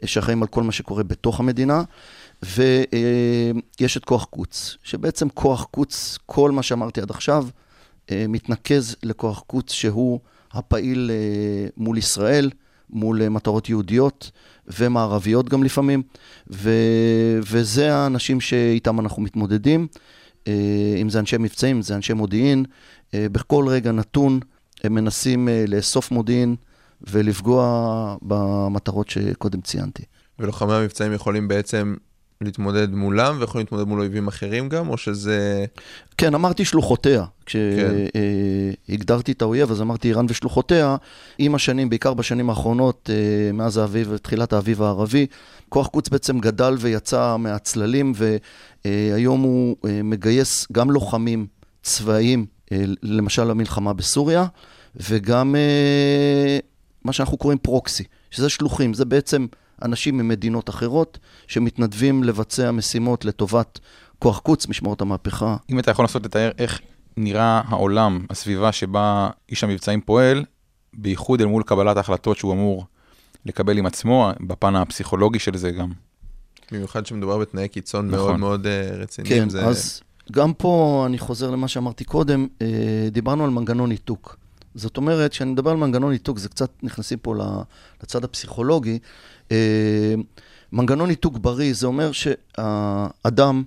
שאחראים 0.05 0.41
על 0.41 0.47
כל 0.47 0.63
מה 0.63 0.71
שקורה 0.71 1.03
בתוך 1.03 1.39
המדינה, 1.39 1.83
ויש 2.43 3.97
את 3.97 4.05
כוח 4.05 4.25
קוץ, 4.25 4.77
שבעצם 4.83 5.29
כוח 5.29 5.63
קוץ, 5.71 6.17
כל 6.25 6.51
מה 6.51 6.63
שאמרתי 6.63 7.01
עד 7.01 7.09
עכשיו, 7.09 7.47
אה, 8.11 8.25
מתנקז 8.29 8.95
לכוח 9.03 9.43
קוץ 9.47 9.71
שהוא 9.71 10.19
הפעיל 10.51 11.11
אה, 11.13 11.69
מול 11.77 11.97
ישראל, 11.97 12.49
מול 12.89 13.21
אה, 13.21 13.29
מטרות 13.29 13.69
יהודיות 13.69 14.31
ומערביות 14.67 15.49
גם 15.49 15.63
לפעמים, 15.63 16.03
ו, 16.51 16.71
וזה 17.47 17.95
האנשים 17.95 18.41
שאיתם 18.41 18.99
אנחנו 18.99 19.21
מתמודדים. 19.21 19.87
אם 21.01 21.09
זה 21.09 21.19
אנשי 21.19 21.37
מבצעים, 21.37 21.75
אם 21.75 21.81
זה 21.81 21.95
אנשי 21.95 22.13
מודיעין, 22.13 22.65
בכל 23.15 23.65
רגע 23.67 23.91
נתון 23.91 24.39
הם 24.83 24.93
מנסים 24.93 25.47
לאסוף 25.67 26.11
מודיעין 26.11 26.55
ולפגוע 27.01 28.15
במטרות 28.21 29.09
שקודם 29.09 29.61
ציינתי. 29.61 30.03
ולוחמי 30.39 30.73
המבצעים 30.73 31.13
יכולים 31.13 31.47
בעצם 31.47 31.95
להתמודד 32.43 32.93
מולם 32.93 33.37
ויכולים 33.39 33.65
להתמודד 33.65 33.87
מול 33.87 33.99
אויבים 33.99 34.27
אחרים 34.27 34.69
גם, 34.69 34.89
או 34.89 34.97
שזה... 34.97 35.65
כן, 36.17 36.35
אמרתי 36.35 36.65
שלוחותיה. 36.65 37.25
כן. 37.45 37.59
כשהגדרתי 38.87 39.31
את 39.31 39.41
האויב, 39.41 39.71
אז 39.71 39.81
אמרתי 39.81 40.07
איראן 40.07 40.25
ושלוחותיה. 40.29 40.95
עם 41.37 41.55
השנים, 41.55 41.89
בעיקר 41.89 42.13
בשנים 42.13 42.49
האחרונות, 42.49 43.09
אה, 43.13 43.51
מאז 43.51 43.77
האביב, 43.77 44.17
תחילת 44.17 44.53
האביב 44.53 44.81
הערבי, 44.81 45.25
כוח 45.69 45.87
קוץ 45.87 46.09
בעצם 46.09 46.39
גדל 46.39 46.75
ויצא 46.79 47.37
מהצללים, 47.37 48.13
והיום 48.85 49.41
הוא 49.41 49.75
אה, 49.85 50.03
מגייס 50.03 50.67
גם 50.71 50.91
לוחמים 50.91 51.47
צבאיים, 51.83 52.45
אה, 52.71 52.83
למשל 53.03 53.43
למלחמה 53.43 53.93
בסוריה, 53.93 54.45
וגם 54.95 55.55
אה, 55.55 56.59
מה 57.05 57.13
שאנחנו 57.13 57.37
קוראים 57.37 57.57
פרוקסי, 57.57 58.03
שזה 58.31 58.49
שלוחים, 58.49 58.93
זה 58.93 59.05
בעצם 59.05 59.45
אנשים 59.81 60.17
ממדינות 60.17 60.69
אחרות 60.69 61.19
שמתנדבים 61.47 62.23
לבצע 62.23 62.71
משימות 62.71 63.25
לטובת 63.25 63.79
כוח 64.19 64.39
קוץ, 64.39 64.67
משמרות 64.67 65.01
המהפכה. 65.01 65.57
אם 65.69 65.79
אתה 65.79 65.91
יכול 65.91 66.03
לנסות 66.03 66.25
לתאר 66.25 66.51
איך 66.57 66.81
נראה 67.17 67.61
העולם, 67.67 68.25
הסביבה 68.29 68.71
שבה 68.71 69.29
איש 69.49 69.63
המבצעים 69.63 70.01
פועל, 70.01 70.45
בייחוד 70.93 71.41
אל 71.41 71.47
מול 71.47 71.63
קבלת 71.63 71.97
ההחלטות 71.97 72.37
שהוא 72.37 72.53
אמור 72.53 72.85
לקבל 73.45 73.77
עם 73.77 73.85
עצמו, 73.85 74.31
בפן 74.39 74.75
הפסיכולוגי 74.75 75.39
של 75.39 75.57
זה 75.57 75.71
גם. 75.71 75.91
במיוחד 76.71 77.05
שמדובר 77.05 77.37
בתנאי 77.37 77.67
קיצון 77.67 78.07
נכון. 78.07 78.19
מאוד 78.19 78.39
מאוד 78.39 78.67
אה, 78.67 78.95
רציניים. 78.97 79.43
כן, 79.43 79.49
זה... 79.49 79.65
אז 79.65 80.01
גם 80.31 80.53
פה 80.53 81.03
אני 81.05 81.17
חוזר 81.17 81.49
למה 81.51 81.67
שאמרתי 81.67 82.03
קודם, 82.03 82.47
אה, 82.61 83.07
דיברנו 83.11 83.43
על 83.43 83.49
מנגנון 83.49 83.89
ניתוק. 83.89 84.37
זאת 84.75 84.97
אומרת, 84.97 85.31
כשאני 85.31 85.51
מדבר 85.51 85.71
על 85.71 85.77
מנגנון 85.77 86.11
ניתוק, 86.11 86.39
זה 86.39 86.49
קצת 86.49 86.71
נכנסים 86.83 87.19
פה 87.19 87.35
לצד 88.03 88.23
הפסיכולוגי. 88.23 88.99
אה, 89.51 90.15
מנגנון 90.71 91.07
ניתוק 91.07 91.37
בריא, 91.37 91.73
זה 91.73 91.87
אומר 91.87 92.11
שהאדם 92.11 93.63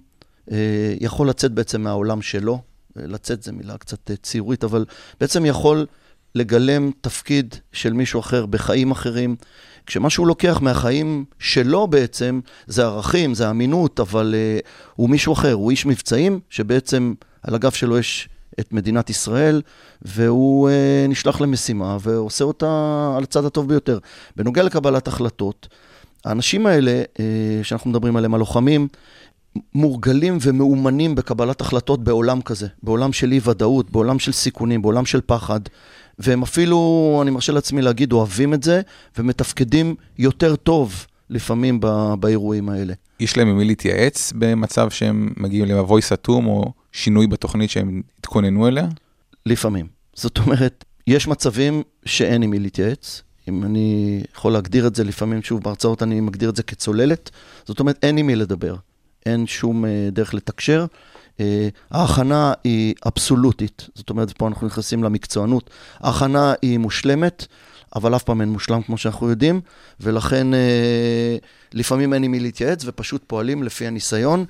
אה, 0.50 0.94
יכול 1.00 1.28
לצאת 1.28 1.52
בעצם 1.52 1.80
מהעולם 1.80 2.22
שלו, 2.22 2.60
אה, 2.98 3.06
לצאת 3.06 3.42
זה 3.42 3.52
מילה 3.52 3.78
קצת 3.78 4.10
ציורית, 4.22 4.64
אבל 4.64 4.84
בעצם 5.20 5.46
יכול 5.46 5.86
לגלם 6.34 6.90
תפקיד 7.00 7.54
של 7.72 7.92
מישהו 7.92 8.20
אחר 8.20 8.46
בחיים 8.46 8.90
אחרים. 8.90 9.36
כשמה 9.86 10.10
שהוא 10.10 10.26
לוקח 10.26 10.58
מהחיים 10.62 11.24
שלו 11.38 11.86
בעצם, 11.86 12.40
זה 12.66 12.84
ערכים, 12.84 13.34
זה 13.34 13.50
אמינות, 13.50 14.00
אבל 14.00 14.34
uh, 14.34 14.66
הוא 14.94 15.10
מישהו 15.10 15.32
אחר, 15.32 15.52
הוא 15.52 15.70
איש 15.70 15.86
מבצעים, 15.86 16.40
שבעצם 16.50 17.14
על 17.42 17.54
הגב 17.54 17.70
שלו 17.70 17.98
יש 17.98 18.28
את 18.60 18.72
מדינת 18.72 19.10
ישראל, 19.10 19.62
והוא 20.02 20.68
uh, 20.68 20.72
נשלח 21.08 21.40
למשימה 21.40 21.96
ועושה 22.00 22.44
אותה 22.44 22.66
על 23.16 23.22
הצד 23.22 23.44
הטוב 23.44 23.68
ביותר. 23.68 23.98
בנוגע 24.36 24.62
לקבלת 24.62 25.08
החלטות, 25.08 25.68
האנשים 26.24 26.66
האלה, 26.66 27.02
uh, 27.14 27.18
שאנחנו 27.62 27.90
מדברים 27.90 28.16
עליהם, 28.16 28.34
הלוחמים, 28.34 28.88
מורגלים 29.74 30.38
ומאומנים 30.40 31.14
בקבלת 31.14 31.60
החלטות 31.60 32.04
בעולם 32.04 32.42
כזה, 32.42 32.66
בעולם 32.82 33.12
של 33.12 33.32
אי-ודאות, 33.32 33.90
בעולם 33.90 34.18
של 34.18 34.32
סיכונים, 34.32 34.82
בעולם 34.82 35.06
של 35.06 35.20
פחד. 35.26 35.60
והם 36.18 36.42
אפילו, 36.42 37.18
אני 37.22 37.30
מרשה 37.30 37.52
לעצמי 37.52 37.82
להגיד, 37.82 38.12
אוהבים 38.12 38.54
את 38.54 38.62
זה, 38.62 38.80
ומתפקדים 39.18 39.94
יותר 40.18 40.56
טוב 40.56 41.06
לפעמים 41.30 41.80
ב- 41.80 42.14
באירועים 42.20 42.68
האלה. 42.68 42.94
יש 43.20 43.36
להם 43.36 43.48
עם 43.48 43.58
מי 43.58 43.64
להתייעץ 43.64 44.32
במצב 44.38 44.90
שהם 44.90 45.32
מגיעים 45.36 45.64
למבוי 45.64 46.02
סתום 46.02 46.46
או 46.46 46.72
שינוי 46.92 47.26
בתוכנית 47.26 47.70
שהם 47.70 48.02
התכוננו 48.18 48.68
אליה? 48.68 48.86
לפעמים. 49.46 49.86
זאת 50.14 50.38
אומרת, 50.38 50.84
יש 51.06 51.28
מצבים 51.28 51.82
שאין 52.04 52.42
עם 52.42 52.50
מי 52.50 52.58
להתייעץ. 52.58 53.22
אם 53.48 53.64
אני 53.64 54.22
יכול 54.34 54.52
להגדיר 54.52 54.86
את 54.86 54.94
זה, 54.94 55.04
לפעמים, 55.04 55.42
שוב, 55.42 55.62
בהרצאות 55.62 56.02
אני 56.02 56.20
מגדיר 56.20 56.50
את 56.50 56.56
זה 56.56 56.62
כצוללת. 56.62 57.30
זאת 57.64 57.80
אומרת, 57.80 57.98
אין 58.02 58.18
עם 58.18 58.26
מי 58.26 58.36
לדבר. 58.36 58.76
אין 59.26 59.46
שום 59.46 59.84
אה, 59.84 60.08
דרך 60.12 60.34
לתקשר. 60.34 60.86
אה, 61.40 61.68
ההכנה 61.90 62.52
היא 62.64 62.94
אבסולוטית. 63.06 63.88
זאת 63.94 64.10
אומרת, 64.10 64.32
פה 64.32 64.48
אנחנו 64.48 64.66
נכנסים 64.66 65.04
למקצוענות. 65.04 65.70
ההכנה 66.00 66.54
היא 66.62 66.78
מושלמת, 66.78 67.46
אבל 67.94 68.16
אף 68.16 68.22
פעם 68.22 68.40
אין 68.40 68.48
מושלם, 68.48 68.82
כמו 68.82 68.98
שאנחנו 68.98 69.30
יודעים, 69.30 69.60
ולכן 70.00 70.54
אה, 70.54 71.36
לפעמים 71.72 72.14
אין 72.14 72.22
עם 72.22 72.30
מי 72.30 72.40
להתייעץ, 72.40 72.82
ופשוט 72.86 73.22
פועלים 73.26 73.62
לפי 73.62 73.86
הניסיון, 73.86 74.44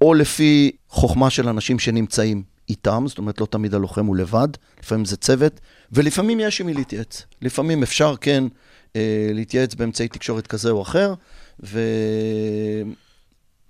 או 0.00 0.14
לפי 0.14 0.70
חוכמה 0.88 1.30
של 1.30 1.48
אנשים 1.48 1.78
שנמצאים 1.78 2.42
איתם, 2.68 3.04
זאת 3.06 3.18
אומרת, 3.18 3.40
לא 3.40 3.46
תמיד 3.46 3.74
הלוחם 3.74 4.06
הוא 4.06 4.16
לבד, 4.16 4.48
לפעמים 4.82 5.04
זה 5.04 5.16
צוות, 5.16 5.60
ולפעמים 5.92 6.40
יש 6.40 6.60
עם 6.60 6.66
מי 6.66 6.74
להתייעץ. 6.74 7.22
לפעמים 7.42 7.82
אפשר, 7.82 8.14
כן, 8.20 8.44
אה, 8.96 9.30
להתייעץ 9.32 9.74
באמצעי 9.74 10.08
תקשורת 10.08 10.46
כזה 10.46 10.70
או 10.70 10.82
אחר, 10.82 11.14
ו... 11.64 11.80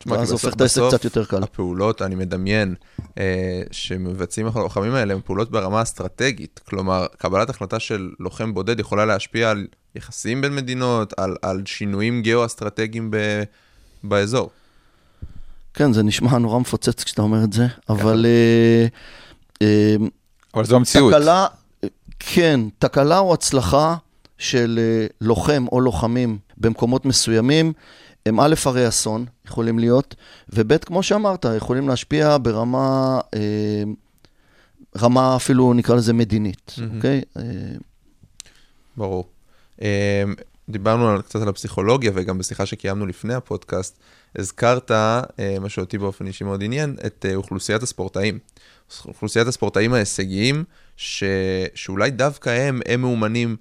ואז 0.06 0.32
הופך 0.32 0.54
את 0.54 0.60
העסק 0.60 0.80
קצת 0.88 1.04
יותר 1.04 1.24
קל. 1.24 1.42
הפעולות, 1.42 2.02
אני 2.02 2.14
מדמיין, 2.14 2.74
אה, 3.18 3.62
שמבצעים 3.70 4.46
הלוחמים 4.54 4.94
האלה, 4.94 5.14
הן 5.14 5.20
פעולות 5.24 5.50
ברמה 5.50 5.82
אסטרטגית. 5.82 6.60
כלומר, 6.68 7.06
קבלת 7.18 7.50
החלטה 7.50 7.78
של 7.80 8.10
לוחם 8.20 8.54
בודד 8.54 8.80
יכולה 8.80 9.04
להשפיע 9.04 9.50
על 9.50 9.66
יחסים 9.94 10.40
בין 10.40 10.54
מדינות, 10.54 11.14
על, 11.16 11.36
על 11.42 11.62
שינויים 11.66 12.22
גיאו-אסטרטגיים 12.22 13.10
ב, 13.10 13.42
באזור. 14.04 14.50
כן, 15.74 15.92
זה 15.92 16.02
נשמע 16.02 16.38
נורא 16.38 16.58
מפוצץ 16.58 17.04
כשאתה 17.04 17.22
אומר 17.22 17.44
את 17.44 17.52
זה, 17.52 17.66
אבל 17.88 18.26
אה, 18.26 18.86
אה, 19.62 19.96
אבל 20.54 20.64
זו 20.64 20.76
המציאות. 20.76 21.12
תקלה, 21.14 21.46
כן, 22.18 22.60
תקלה 22.78 23.18
או 23.18 23.34
הצלחה 23.34 23.96
של 24.38 24.78
אה, 24.82 25.06
לוחם 25.20 25.64
או 25.72 25.80
לוחמים 25.80 26.38
במקומות 26.56 27.06
מסוימים, 27.06 27.72
הם 28.26 28.40
א', 28.40 28.54
הרי 28.64 28.88
אסון, 28.88 29.24
יכולים 29.46 29.78
להיות, 29.78 30.14
וב', 30.48 30.76
כמו 30.76 31.02
שאמרת, 31.02 31.46
יכולים 31.56 31.88
להשפיע 31.88 32.36
ברמה, 32.42 33.20
אה, 33.34 33.82
רמה 34.98 35.36
אפילו 35.36 35.74
נקרא 35.74 35.96
לזה 35.96 36.12
מדינית. 36.12 36.74
אוקיי? 36.96 37.22
אה, 37.36 37.42
ברור. 38.96 39.24
אה, 39.82 40.24
דיברנו 40.68 41.08
על, 41.08 41.22
קצת 41.22 41.42
על 41.42 41.48
הפסיכולוגיה, 41.48 42.10
וגם 42.14 42.38
בשיחה 42.38 42.66
שקיימנו 42.66 43.06
לפני 43.06 43.34
הפודקאסט, 43.34 43.98
הזכרת, 44.36 44.90
אה, 44.90 45.22
מה 45.60 45.68
שאותי 45.68 45.98
באופן 45.98 46.26
אישי 46.26 46.44
מאוד 46.44 46.62
עניין, 46.62 46.96
את 47.06 47.26
אה, 47.28 47.34
אוכלוסיית 47.34 47.82
הספורטאים. 47.82 48.38
אוכלוסיית 49.04 49.48
הספורטאים 49.48 49.92
ההישגיים, 49.92 50.64
ש... 50.96 51.24
שאולי 51.74 52.10
דווקא 52.10 52.50
הם, 52.50 52.80
הם 52.86 53.00
מאומנים. 53.00 53.56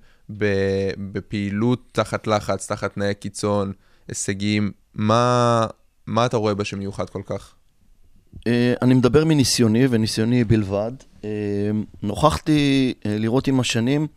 בפעילות 0.97 1.83
תחת 1.91 2.27
לחץ, 2.27 2.67
תחת 2.67 2.93
תנאי 2.93 3.13
קיצון, 3.13 3.73
הישגיים. 4.07 4.71
מה, 4.93 5.67
מה 6.07 6.25
אתה 6.25 6.37
רואה 6.37 6.53
בה 6.53 6.65
שמיוחד 6.65 7.09
כל 7.09 7.21
כך? 7.25 7.55
אה, 8.47 8.73
אני 8.81 8.93
מדבר 8.93 9.25
מניסיוני, 9.25 9.87
וניסיוני 9.89 10.43
בלבד. 10.43 10.91
אה, 11.23 11.29
נוכחתי 12.03 12.93
אה, 13.05 13.17
לראות 13.17 13.47
עם 13.47 13.59
השנים 13.59 14.07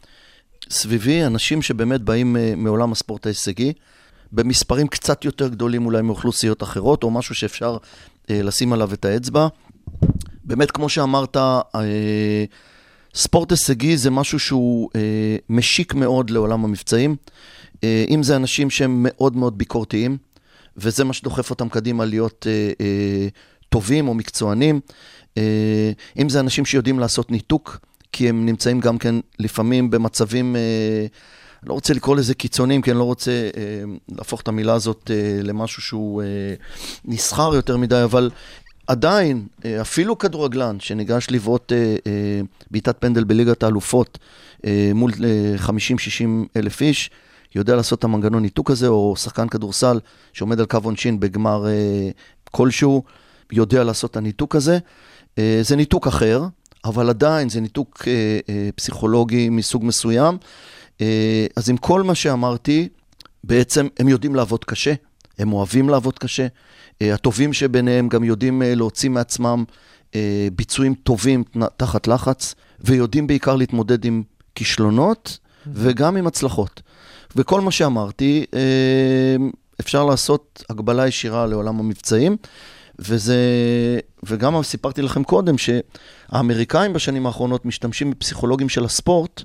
סביבי 0.71 1.25
אנשים 1.25 1.63
שבאמת 1.63 2.01
באים 2.01 2.37
מעולם 2.57 2.93
הספורט 2.93 3.27
ההישגי, 3.27 3.73
במספרים 4.33 4.89
קצת 4.89 5.25
יותר 5.25 5.49
גדולים 5.49 5.87
אולי 5.87 6.03
מאוכלוסיות 6.03 6.63
אחרות, 6.63 7.03
או 7.03 7.11
משהו 7.11 7.35
שאפשר 7.35 7.77
לשים 8.29 8.73
עליו 8.73 8.93
את 8.93 9.05
האצבע. 9.05 9.49
באמת, 10.45 10.71
כמו 10.71 10.89
שאמרת, 10.89 11.37
ספורט 13.15 13.51
הישגי 13.51 13.97
זה 13.97 14.11
משהו 14.11 14.39
שהוא 14.39 14.91
אה, 14.97 15.37
משיק 15.51 15.95
מאוד 15.95 16.31
לעולם 16.31 16.65
המבצעים. 16.65 17.17
אה, 17.85 18.05
אם 18.09 18.23
זה 18.23 18.37
אנשים 18.37 18.71
שהם 18.71 18.97
מאוד 19.03 19.37
מאוד 19.37 19.59
ביקורתיים, 19.59 20.17
וזה 20.77 21.05
מה 21.05 21.13
שדוחף 21.13 21.51
אותם 21.51 21.69
קדימה 21.69 22.05
להיות 22.05 22.47
אה, 22.51 22.73
אה, 22.81 23.29
טובים 23.69 24.09
או 24.09 24.15
מקצוענים. 24.15 24.81
אה, 25.39 25.93
אם 26.19 26.29
זה 26.29 26.41
אנשים 26.41 26.65
שיודעים 26.65 26.99
לעשות 26.99 27.31
ניתוק, 27.31 27.79
כי 28.13 28.29
הם 28.29 28.47
נמצאים 28.47 28.81
גם 28.81 28.99
כן 28.99 29.15
לפעמים 29.39 29.91
במצבים, 29.91 30.57
אה, 30.57 31.07
לא 31.63 31.73
רוצה 31.75 31.95
לקרוא 31.95 32.17
לזה 32.17 32.35
קיצוניים, 32.35 32.83
כי 32.83 32.91
אני 32.91 32.99
לא 32.99 33.05
רוצה 33.05 33.31
אה, 33.31 33.83
להפוך 34.09 34.41
את 34.41 34.49
המילה 34.49 34.75
הזאת 34.75 35.11
אה, 35.15 35.43
למשהו 35.43 35.83
שהוא 35.83 36.23
אה, 36.23 36.27
נסחר 37.05 37.55
יותר 37.55 37.77
מדי, 37.77 38.03
אבל 38.05 38.31
עדיין, 38.89 39.47
אה, 39.65 39.81
אפילו 39.81 40.19
כדורגלן 40.19 40.81
שניגש 40.81 41.27
לבעוט 41.31 41.73
אה, 41.73 41.97
אה, 42.07 42.41
בעיטת 42.71 42.97
פנדל 43.01 43.25
בליגת 43.25 43.63
האלופות 43.63 44.19
מול 44.95 45.13
אה, 45.25 45.67
50-60 45.67 45.71
אלף 46.57 46.81
איש, 46.81 47.11
יודע 47.55 47.77
לעשות 47.77 47.99
את 47.99 48.05
המנגנון 48.05 48.43
ניתוק 48.43 48.71
הזה, 48.71 48.89
או 48.89 49.17
שחקן 49.17 49.49
כדורסל 49.49 50.01
שעומד 50.33 50.61
על 50.61 50.67
קו 50.67 50.79
עונשין 50.85 51.21
בגמר 51.21 51.67
כלשהו, 52.51 53.03
יודע 53.53 53.85
לעשות 53.85 54.11
את 54.11 54.17
הניתוק 54.17 54.57
הזה. 54.57 54.79
זה 55.61 55.77
ניתוק 55.77 56.07
אחר, 56.07 56.45
אבל 56.85 57.09
עדיין 57.09 57.49
זה 57.49 57.61
ניתוק 57.61 58.03
פסיכולוגי 58.75 59.49
מסוג 59.49 59.85
מסוים. 59.85 60.39
אז 61.57 61.71
עם 61.71 61.77
כל 61.77 62.03
מה 62.03 62.15
שאמרתי, 62.15 62.89
בעצם 63.45 63.89
הם 63.99 64.09
יודעים 64.09 64.35
לעבוד 64.35 64.65
קשה, 64.65 64.95
הם 65.39 65.53
אוהבים 65.53 65.89
לעבוד 65.89 66.19
קשה. 66.19 66.47
אה, 67.03 67.15
הטובים 67.15 67.53
שביניהם 67.53 68.09
גם 68.09 68.25
יודעים 68.25 68.63
אה, 68.63 68.75
להוציא 68.75 69.11
מעצמם 69.11 69.65
אה, 70.15 70.49
ביצועים 70.53 70.95
טובים 70.95 71.45
תחת 71.77 72.07
לחץ, 72.07 72.55
ויודעים 72.81 73.27
בעיקר 73.27 73.57
להתמודד 73.57 74.05
עם 74.05 74.23
כישלונות 74.55 75.39
וגם 75.73 76.17
עם 76.17 76.27
הצלחות. 76.27 76.83
וכל 77.37 77.61
מה 77.61 77.71
שאמרתי, 77.71 78.47
אפשר 79.81 80.05
לעשות 80.05 80.65
הגבלה 80.71 81.07
ישירה 81.07 81.47
לעולם 81.47 81.79
המבצעים, 81.79 82.37
וזה, 82.99 83.37
וגם 84.23 84.63
סיפרתי 84.63 85.03
לכם 85.03 85.25
קודם, 85.25 85.55
שהאמריקאים 85.59 86.93
בשנים 86.93 87.27
האחרונות 87.27 87.67
משתמשים 87.67 88.11
בפסיכולוגים 88.11 88.69
של 88.69 88.85
הספורט 88.85 89.43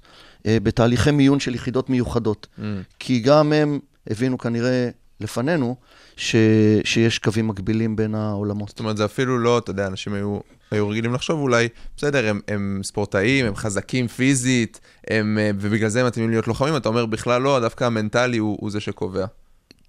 בתהליכי 0.48 1.12
מיון 1.12 1.40
של 1.40 1.56
יחידות 1.56 1.90
מיוחדות. 1.90 2.48
Mm. 2.58 2.62
כי 3.00 3.20
גם 3.20 3.54
הם 3.54 3.80
הבינו 4.10 4.38
כנראה 4.38 4.90
לפנינו 5.24 5.76
ש, 6.18 6.36
שיש 6.84 7.20
קווים 7.20 7.48
מקבילים 7.48 7.96
בין 7.96 8.16
העולמות. 8.16 8.70
זאת 8.70 8.80
אומרת, 8.80 8.98
זה 8.98 9.06
אפילו 9.06 9.40
לא, 9.40 9.58
אתה 9.58 9.72
יודע, 9.72 9.88
אנשים 9.88 10.14
היו, 10.14 10.40
היו 10.72 10.90
רגילים 10.90 11.14
לחשוב 11.14 11.40
אולי, 11.40 11.68
בסדר, 11.98 12.30
הם, 12.30 12.40
הם 12.48 12.82
ספורטאים, 12.84 13.46
הם 13.46 13.56
חזקים 13.56 14.08
פיזית, 14.08 14.80
הם, 15.08 15.38
אה, 15.42 15.52
ובגלל 15.60 15.90
זה 15.90 16.02
הם 16.02 16.08
מתאימים 16.08 16.30
להיות 16.30 16.48
לוחמים, 16.48 16.76
אתה 16.78 16.90
אומר, 16.90 17.06
בכלל 17.06 17.42
לא, 17.42 17.60
דווקא 17.60 17.84
המנטלי 17.84 18.38
הוא, 18.38 18.58
הוא 18.62 18.72
זה 18.72 18.80
שקובע. 18.80 19.26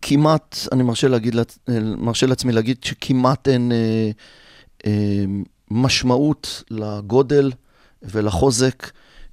כמעט, 0.02 0.58
אני 0.72 0.82
מרשה, 0.82 1.08
להגיד, 1.08 1.36
אה, 1.38 1.44
מרשה 1.96 2.26
לעצמי 2.26 2.52
להגיד 2.52 2.84
שכמעט 2.84 3.48
אין 3.48 3.72
אה, 3.72 4.10
אה, 4.86 5.24
משמעות 5.70 6.62
לגודל 6.70 7.52
ולחוזק. 8.02 8.90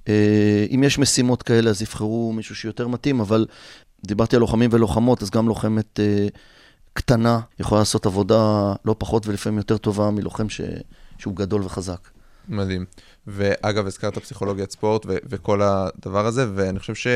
אה, 0.08 0.66
אם 0.74 0.82
יש 0.84 0.98
משימות 0.98 1.42
כאלה, 1.42 1.70
אז 1.70 1.82
יבחרו 1.82 2.32
מישהו 2.32 2.54
שיותר 2.54 2.88
מתאים, 2.88 3.20
אבל 3.20 3.46
דיברתי 4.04 4.36
על 4.36 4.40
לוחמים 4.40 4.70
ולוחמות, 4.72 5.22
אז 5.22 5.30
גם 5.30 5.48
לוחמת 5.48 6.00
אה, 6.00 6.26
קטנה 6.92 7.40
יכולה 7.58 7.80
לעשות 7.80 8.06
עבודה 8.06 8.74
לא 8.84 8.94
פחות 8.98 9.26
ולפעמים 9.26 9.58
יותר 9.58 9.76
טובה 9.76 10.10
מלוחם 10.10 10.48
ש, 10.48 10.60
שהוא 11.18 11.36
גדול 11.36 11.62
וחזק. 11.62 12.08
מדהים. 12.48 12.84
ואגב, 13.26 13.86
הזכרת 13.86 14.18
פסיכולוגיית 14.18 14.70
ספורט 14.70 15.06
ו- 15.06 15.16
וכל 15.24 15.62
הדבר 15.62 16.26
הזה, 16.26 16.46
ואני 16.54 16.78
חושב 16.78 17.12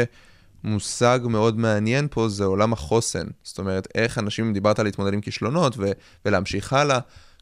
שמושג 0.65 1.21
מאוד 1.25 1.59
מעניין 1.59 2.09
פה 2.11 2.29
זה 2.29 2.45
עולם 2.45 2.73
החוסן. 2.73 3.27
זאת 3.43 3.59
אומרת, 3.59 3.89
איך 3.95 4.19
אנשים, 4.19 4.53
דיברת 4.53 4.79
על 4.79 4.87
להתמודד 4.87 5.13
עם 5.13 5.21
כישלונות 5.21 5.75
ו- 5.79 5.93
ולהמשיך 6.25 6.73
הלאה, 6.73 6.99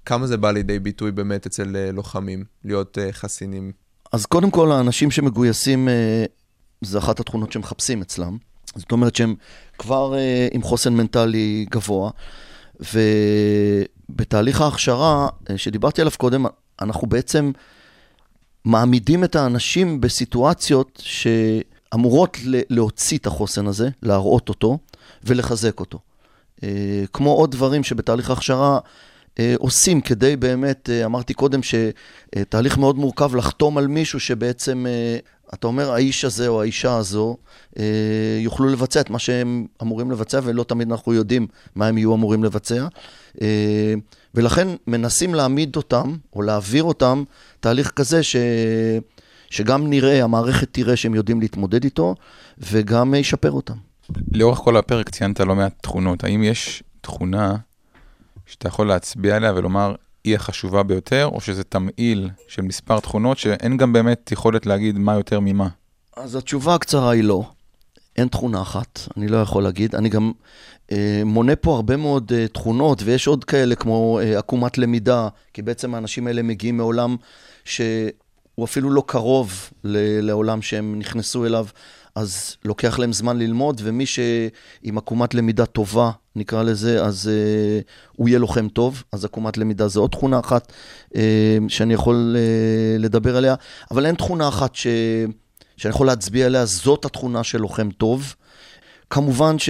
כמה 0.06 0.26
זה 0.26 0.36
בא 0.36 0.50
לידי 0.50 0.78
ביטוי 0.78 1.12
באמת 1.12 1.46
אצל 1.46 1.76
אה, 1.76 1.92
לוחמים, 1.92 2.44
להיות 2.64 2.98
אה, 2.98 3.12
חסינים. 3.12 3.72
אז 4.12 4.26
קודם 4.26 4.50
כל, 4.50 4.72
האנשים 4.72 5.10
שמגויסים, 5.10 5.88
אה, 5.88 6.24
זה 6.80 6.98
אחת 6.98 7.20
התכונות 7.20 7.52
שמחפשים 7.52 8.02
אצלם. 8.02 8.36
זאת 8.76 8.92
אומרת 8.92 9.16
שהם 9.16 9.34
כבר 9.78 10.14
אה, 10.14 10.48
עם 10.52 10.62
חוסן 10.62 10.94
מנטלי 10.94 11.66
גבוה, 11.70 12.10
ובתהליך 14.10 14.60
ההכשרה 14.60 15.28
אה, 15.50 15.58
שדיברתי 15.58 16.00
עליו 16.00 16.12
קודם, 16.18 16.46
אנחנו 16.82 17.08
בעצם 17.08 17.52
מעמידים 18.64 19.24
את 19.24 19.36
האנשים 19.36 20.00
בסיטואציות 20.00 21.02
שאמורות 21.04 22.36
להוציא 22.44 23.18
את 23.18 23.26
החוסן 23.26 23.66
הזה, 23.66 23.88
להראות 24.02 24.48
אותו 24.48 24.78
ולחזק 25.24 25.80
אותו. 25.80 25.98
אה, 26.62 27.04
כמו 27.12 27.30
עוד 27.30 27.50
דברים 27.50 27.84
שבתהליך 27.84 28.30
ההכשרה 28.30 28.78
אה, 29.38 29.54
עושים 29.58 30.00
כדי 30.00 30.36
באמת, 30.36 30.90
אה, 30.90 31.04
אמרתי 31.04 31.34
קודם 31.34 31.60
שתהליך 31.62 32.78
מאוד 32.78 32.96
מורכב 32.96 33.34
לחתום 33.34 33.78
על 33.78 33.86
מישהו 33.86 34.20
שבעצם, 34.20 34.86
אה, 34.88 35.18
אתה 35.54 35.66
אומר, 35.66 35.92
האיש 35.92 36.24
הזה 36.24 36.48
או 36.48 36.62
האישה 36.62 36.96
הזו 36.96 37.36
אה, 37.78 37.84
יוכלו 38.40 38.68
לבצע 38.68 39.00
את 39.00 39.10
מה 39.10 39.18
שהם 39.18 39.66
אמורים 39.82 40.10
לבצע, 40.10 40.40
ולא 40.44 40.64
תמיד 40.64 40.90
אנחנו 40.90 41.14
יודעים 41.14 41.46
מה 41.74 41.86
הם 41.86 41.98
יהיו 41.98 42.14
אמורים 42.14 42.44
לבצע. 42.44 42.86
אה, 43.42 43.94
ולכן 44.34 44.68
מנסים 44.86 45.34
להעמיד 45.34 45.76
אותם, 45.76 46.16
או 46.32 46.42
להעביר 46.42 46.82
אותם, 46.82 47.24
תהליך 47.60 47.90
כזה 47.90 48.22
ש... 48.22 48.36
שגם 49.50 49.90
נראה, 49.90 50.24
המערכת 50.24 50.68
תראה 50.72 50.96
שהם 50.96 51.14
יודעים 51.14 51.40
להתמודד 51.40 51.84
איתו, 51.84 52.14
וגם 52.58 53.14
ישפר 53.14 53.50
אותם. 53.50 53.74
לאורך 54.32 54.58
כל 54.58 54.76
הפרק 54.76 55.10
ציינת 55.10 55.40
לא 55.40 55.54
מעט 55.54 55.72
תכונות. 55.82 56.24
האם 56.24 56.42
יש 56.42 56.82
תכונה 57.00 57.56
שאתה 58.46 58.68
יכול 58.68 58.88
להצביע 58.88 59.36
עליה 59.36 59.52
ולומר, 59.54 59.94
היא 60.24 60.34
החשובה 60.34 60.82
ביותר, 60.82 61.26
או 61.32 61.40
שזה 61.40 61.64
תמהיל 61.64 62.30
של 62.48 62.62
מספר 62.62 63.00
תכונות 63.00 63.38
שאין 63.38 63.76
גם 63.76 63.92
באמת 63.92 64.32
יכולת 64.32 64.66
להגיד 64.66 64.98
מה 64.98 65.14
יותר 65.14 65.40
ממה? 65.40 65.68
אז 66.16 66.34
התשובה 66.34 66.74
הקצרה 66.74 67.10
היא 67.10 67.24
לא. 67.24 67.44
אין 68.16 68.28
תכונה 68.28 68.62
אחת, 68.62 69.00
אני 69.16 69.28
לא 69.28 69.36
יכול 69.36 69.62
להגיד. 69.62 69.94
אני 69.94 70.08
גם 70.08 70.32
אה, 70.92 71.22
מונה 71.24 71.56
פה 71.56 71.74
הרבה 71.74 71.96
מאוד 71.96 72.32
אה, 72.34 72.48
תכונות, 72.48 73.02
ויש 73.02 73.26
עוד 73.26 73.44
כאלה 73.44 73.74
כמו 73.74 74.20
אה, 74.22 74.38
עקומת 74.38 74.78
למידה, 74.78 75.28
כי 75.52 75.62
בעצם 75.62 75.94
האנשים 75.94 76.26
האלה 76.26 76.42
מגיעים 76.42 76.76
מעולם 76.76 77.16
שהוא 77.64 78.64
אפילו 78.64 78.90
לא 78.90 79.02
קרוב 79.06 79.70
ל- 79.84 80.20
לעולם 80.26 80.62
שהם 80.62 80.98
נכנסו 80.98 81.46
אליו, 81.46 81.66
אז 82.14 82.56
לוקח 82.64 82.98
להם 82.98 83.12
זמן 83.12 83.38
ללמוד, 83.38 83.80
ומי 83.84 84.06
שעם 84.06 84.98
עקומת 84.98 85.34
למידה 85.34 85.66
טובה, 85.66 86.10
נקרא 86.36 86.62
לזה, 86.62 87.04
אז 87.04 87.28
אה, 87.32 87.80
הוא 88.12 88.28
יהיה 88.28 88.38
לוחם 88.38 88.68
טוב. 88.68 89.02
אז 89.12 89.24
עקומת 89.24 89.58
למידה 89.58 89.88
זה 89.88 90.00
עוד 90.00 90.10
תכונה 90.10 90.40
אחת 90.40 90.72
אה, 91.16 91.58
שאני 91.68 91.94
יכול 91.94 92.36
אה, 92.38 92.98
לדבר 92.98 93.36
עליה, 93.36 93.54
אבל 93.90 94.06
אין 94.06 94.14
תכונה 94.14 94.48
אחת 94.48 94.74
ש... 94.74 94.86
שאני 95.76 95.94
יכול 95.94 96.06
להצביע 96.06 96.46
עליה, 96.46 96.64
זאת 96.64 97.04
התכונה 97.04 97.44
של 97.44 97.58
לוחם 97.58 97.90
טוב. 97.90 98.34
כמובן 99.10 99.58
ש... 99.58 99.68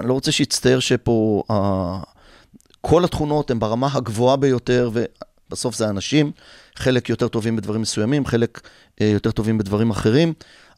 אני 0.00 0.08
לא 0.08 0.12
רוצה 0.12 0.32
שיצטער 0.32 0.80
שפה 0.80 1.42
uh, 1.52 1.54
כל 2.80 3.04
התכונות 3.04 3.50
הן 3.50 3.58
ברמה 3.58 3.88
הגבוהה 3.92 4.36
ביותר, 4.36 4.90
ובסוף 5.48 5.74
זה 5.74 5.88
אנשים, 5.88 6.32
חלק 6.76 7.08
יותר 7.08 7.28
טובים 7.28 7.56
בדברים 7.56 7.82
מסוימים, 7.82 8.26
חלק 8.26 8.60
uh, 8.60 9.04
יותר 9.04 9.30
טובים 9.30 9.58
בדברים 9.58 9.90
אחרים, 9.90 10.32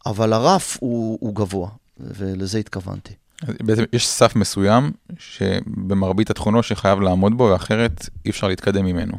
אבל 0.06 0.32
הרף 0.32 0.76
הוא, 0.80 1.18
הוא 1.20 1.34
גבוה, 1.34 1.68
ולזה 2.00 2.58
התכוונתי. 2.58 3.14
בעצם 3.42 3.84
יש 3.92 4.08
סף 4.08 4.36
מסוים 4.36 4.92
שבמרבית 5.18 6.30
התכונות 6.30 6.64
שחייב 6.64 7.00
לעמוד 7.00 7.38
בו, 7.38 7.44
ואחרת 7.44 8.08
אי 8.24 8.30
אפשר 8.30 8.48
להתקדם 8.48 8.84
ממנו. 8.84 9.14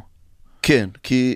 כן, 0.62 0.90
כי 1.04 1.36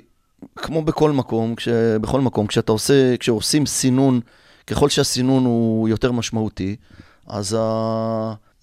כמו 0.56 0.82
בכל 0.82 1.12
מקום, 1.12 1.56
כש, 1.56 1.68
בכל 2.02 2.22
מקום, 2.22 2.48
כשאתה 2.48 2.72
עושה, 2.72 3.18
כשעושים 3.18 3.66
סינון, 3.66 4.20
ככל 4.68 4.90
שהסינון 4.90 5.46
הוא 5.46 5.90
יותר 5.90 6.12
משמעותי, 6.12 6.76
אז 7.28 7.58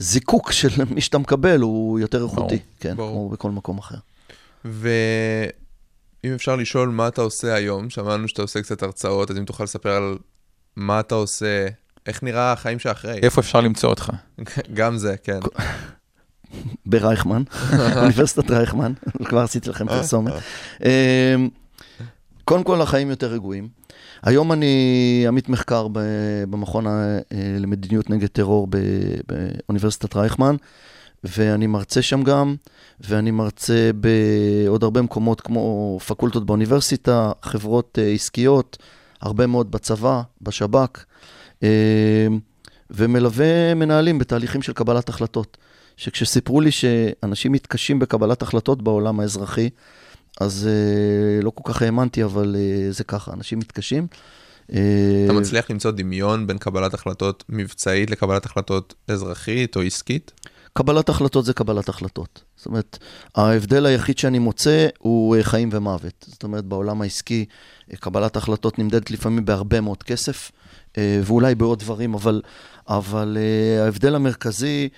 הזיקוק 0.01 0.53
של 0.53 0.69
מי 0.95 1.01
שאתה 1.01 1.19
מקבל 1.19 1.61
הוא 1.61 1.99
יותר 1.99 2.25
איכותי, 2.25 2.57
ברור, 2.57 2.67
כן, 2.81 2.97
ברור. 2.97 3.13
כמו 3.13 3.29
בכל 3.29 3.51
מקום 3.51 3.79
אחר. 3.79 3.97
ואם 4.65 6.35
אפשר 6.35 6.57
לשאול 6.57 6.89
מה 6.89 7.09
אתה 7.09 7.23
עושה 7.23 7.55
היום, 7.55 7.91
שמענו 7.91 8.29
שאתה 8.29 8.43
עושה 8.43 8.63
קצת 8.63 8.83
הרצאות, 8.83 9.31
אז 9.31 9.39
אם 9.39 9.45
תוכל 9.45 9.65
לספר 9.65 9.91
על 9.91 10.19
מה 10.77 11.01
אתה 11.01 11.15
עושה, 11.15 11.67
איך 12.07 12.23
נראה 12.23 12.53
החיים 12.53 12.79
שאחרי. 12.79 13.19
איפה 13.23 13.41
אפשר 13.41 13.61
למצוא 13.61 13.91
אותך? 13.91 14.11
גם 14.75 14.97
זה, 14.97 15.17
כן. 15.25 15.41
ברייכמן, 16.87 17.43
אוניברסיטת 18.03 18.51
רייכמן, 18.51 18.93
כבר 19.25 19.41
עשיתי 19.41 19.71
לכם 19.71 19.89
פרסומת. 19.89 20.33
אמ, 20.85 21.49
קודם 22.45 22.65
כל, 22.65 22.83
החיים 22.83 23.11
יותר 23.11 23.33
רגועים. 23.33 23.69
היום 24.23 24.53
אני 24.53 25.25
עמית 25.29 25.49
מחקר 25.49 25.87
במכון 26.51 26.87
אה, 26.87 27.19
למדיניות 27.33 28.11
נגד 28.11 28.27
טרור 28.27 28.69
באוניברסיטת 29.27 30.17
רייכמן, 30.17 30.57
ואני 31.25 31.67
מרצה 31.67 32.03
שם 32.03 32.23
גם, 32.23 32.55
ואני 33.01 33.31
מרצה 33.31 33.91
בעוד 33.95 34.83
הרבה 34.83 35.03
מקומות 35.03 35.41
כמו 35.41 35.99
פקולטות 36.07 36.47
באוניברסיטה, 36.47 37.33
חברות 37.43 37.99
אה, 38.03 38.13
עסקיות, 38.13 38.79
הרבה 39.21 39.47
מאוד 39.47 39.71
בצבא, 39.71 40.23
בשב"כ, 40.43 41.05
אמ, 41.63 41.69
ומלווה 42.91 43.75
מנהלים 43.75 44.19
בתהליכים 44.19 44.63
של 44.63 44.73
קבלת 44.73 45.09
החלטות. 45.09 45.57
שכשסיפרו 45.97 46.61
לי 46.61 46.71
שאנשים 46.71 47.53
מתקשים 47.53 47.99
בקבלת 47.99 48.43
החלטות 48.43 48.83
בעולם 48.83 49.21
האזרחי, 49.21 49.71
אז 50.41 50.69
אה, 50.71 51.43
לא 51.43 51.51
כל 51.51 51.73
כך 51.73 51.83
האמנתי, 51.83 52.25
אבל 52.25 52.57
אה, 52.59 52.93
זה 52.93 53.05
ככה, 53.05 53.33
אנשים 53.33 53.59
מתקשים. 53.59 54.07
אתה 54.67 54.77
אה, 55.29 55.33
מצליח 55.33 55.71
למצוא 55.71 55.91
דמיון 55.91 56.47
בין 56.47 56.59
קבלת 56.59 56.95
החלטות 56.95 57.45
מבצעית 57.49 58.11
לקבלת 58.11 58.47
החלטות 58.47 58.95
אזרחית 59.09 59.77
או 59.77 59.83
עסקית? 59.83 60.33
קבלת 60.73 61.09
החלטות 61.09 61.45
זה 61.45 61.53
קבלת 61.53 61.89
החלטות. 61.89 62.43
זאת 62.57 62.67
אומרת, 62.67 62.99
ההבדל 63.35 63.87
היחיד 63.87 64.19
שאני 64.19 64.39
מוצא 64.39 64.89
הוא 64.99 65.37
אה, 65.37 65.43
חיים 65.43 65.69
ומוות. 65.73 66.25
זאת 66.29 66.43
אומרת, 66.43 66.65
בעולם 66.65 67.03
העסקי, 67.03 67.45
אה, 67.93 67.97
קבלת 67.97 68.37
החלטות 68.37 68.79
נמדדת 68.79 69.11
לפעמים 69.11 69.45
בהרבה 69.45 69.81
מאוד 69.81 70.03
כסף, 70.03 70.51
אה, 70.99 71.21
ואולי 71.25 71.55
בעוד 71.55 71.79
דברים, 71.79 72.15
אבל, 72.15 72.43
אבל 72.89 73.39
ההבדל 73.85 74.15
המרכזי 74.15 74.89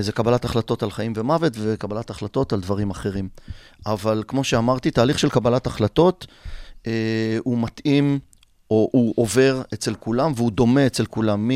זה 0.00 0.12
קבלת 0.12 0.44
החלטות 0.44 0.82
על 0.82 0.90
חיים 0.90 1.12
ומוות 1.16 1.52
וקבלת 1.56 2.10
החלטות 2.10 2.52
על 2.52 2.60
דברים 2.60 2.90
אחרים. 2.90 3.28
אבל 3.86 4.22
כמו 4.28 4.44
שאמרתי, 4.44 4.90
תהליך 4.90 5.18
של 5.18 5.28
קבלת 5.28 5.66
החלטות 5.66 6.26
הוא 7.44 7.58
מתאים, 7.58 8.18
או 8.70 8.88
הוא 8.92 9.14
עובר 9.16 9.62
אצל 9.74 9.94
כולם, 9.94 10.32
והוא 10.36 10.50
דומה 10.50 10.86
אצל 10.86 11.06
כולם, 11.06 11.50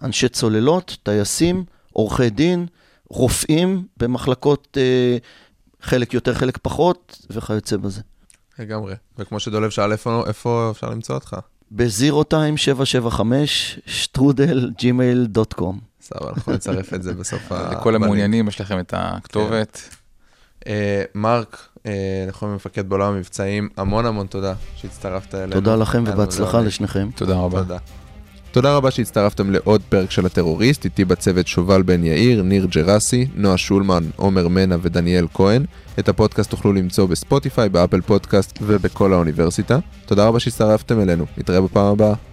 מאנשי 0.00 0.28
צוללות, 0.28 0.96
טייסים, 1.02 1.64
עורכי 1.92 2.30
דין, 2.30 2.66
רופאים 3.08 3.86
במחלקות 3.96 4.78
אה, 4.80 5.16
חלק 5.82 6.14
יותר, 6.14 6.34
חלק 6.34 6.58
פחות, 6.62 7.26
וכיוצא 7.30 7.76
בזה. 7.76 8.00
לגמרי. 8.58 8.94
וכמו 9.18 9.40
שדולב 9.40 9.70
שאל, 9.70 9.92
איפה, 9.92 10.24
איפה 10.26 10.68
אפשר 10.70 10.90
למצוא 10.90 11.14
אותך? 11.14 11.36
ב 11.72 11.82
zero 11.82 12.24
time 12.24 12.56
775, 12.56 13.80
שטרודל, 13.86 14.70
Gmail 14.78 15.26
dot 15.26 15.52
com. 15.52 15.80
סבבה, 16.00 16.30
אנחנו 16.30 16.52
נצרף 16.52 16.94
את 16.94 17.02
זה 17.02 17.14
בסוף 17.14 17.42
ה... 17.52 17.72
לכל 17.72 17.94
המעוניינים 17.94 18.48
יש 18.48 18.60
לכם 18.60 18.78
את 18.78 18.94
הכתובת. 18.96 19.88
אה, 20.66 21.02
מרק, 21.14 21.68
אה, 21.86 22.24
לוחם 22.26 22.54
מפקד 22.54 22.88
בעולם 22.88 23.12
המבצעים, 23.12 23.68
המון 23.76 24.06
המון 24.06 24.26
תודה 24.26 24.54
שהצטרפת 24.76 25.34
אלינו. 25.34 25.52
תודה 25.52 25.76
לכם 25.76 26.04
ובהצלחה. 26.06 26.60
לשניכם. 26.60 27.08
תודה 27.14 27.36
רבה. 27.36 27.62
תודה. 27.62 27.78
תודה 28.52 28.76
רבה 28.76 28.90
שהצטרפתם 28.90 29.50
לעוד 29.50 29.82
פרק 29.88 30.10
של 30.10 30.26
הטרוריסט, 30.26 30.84
איתי 30.84 31.04
בצוות 31.04 31.46
שובל 31.46 31.82
בן 31.82 32.04
יאיר, 32.04 32.42
ניר 32.42 32.66
ג'רסי, 32.66 33.26
נועה 33.34 33.58
שולמן, 33.58 34.04
עומר 34.16 34.48
מנע 34.48 34.76
ודניאל 34.82 35.26
כהן. 35.34 35.64
את 35.98 36.08
הפודקאסט 36.08 36.50
תוכלו 36.50 36.72
למצוא 36.72 37.06
בספוטיפיי, 37.06 37.68
באפל 37.68 38.00
פודקאסט 38.00 38.58
ובכל 38.62 39.12
האוניברסיטה. 39.12 39.78
תודה 40.06 40.26
רבה 40.26 40.40
שהצטרפתם 40.40 41.00
אלינו, 41.00 41.26
נתראה 41.38 41.60
בפעם 41.60 41.86
הבאה. 41.86 42.31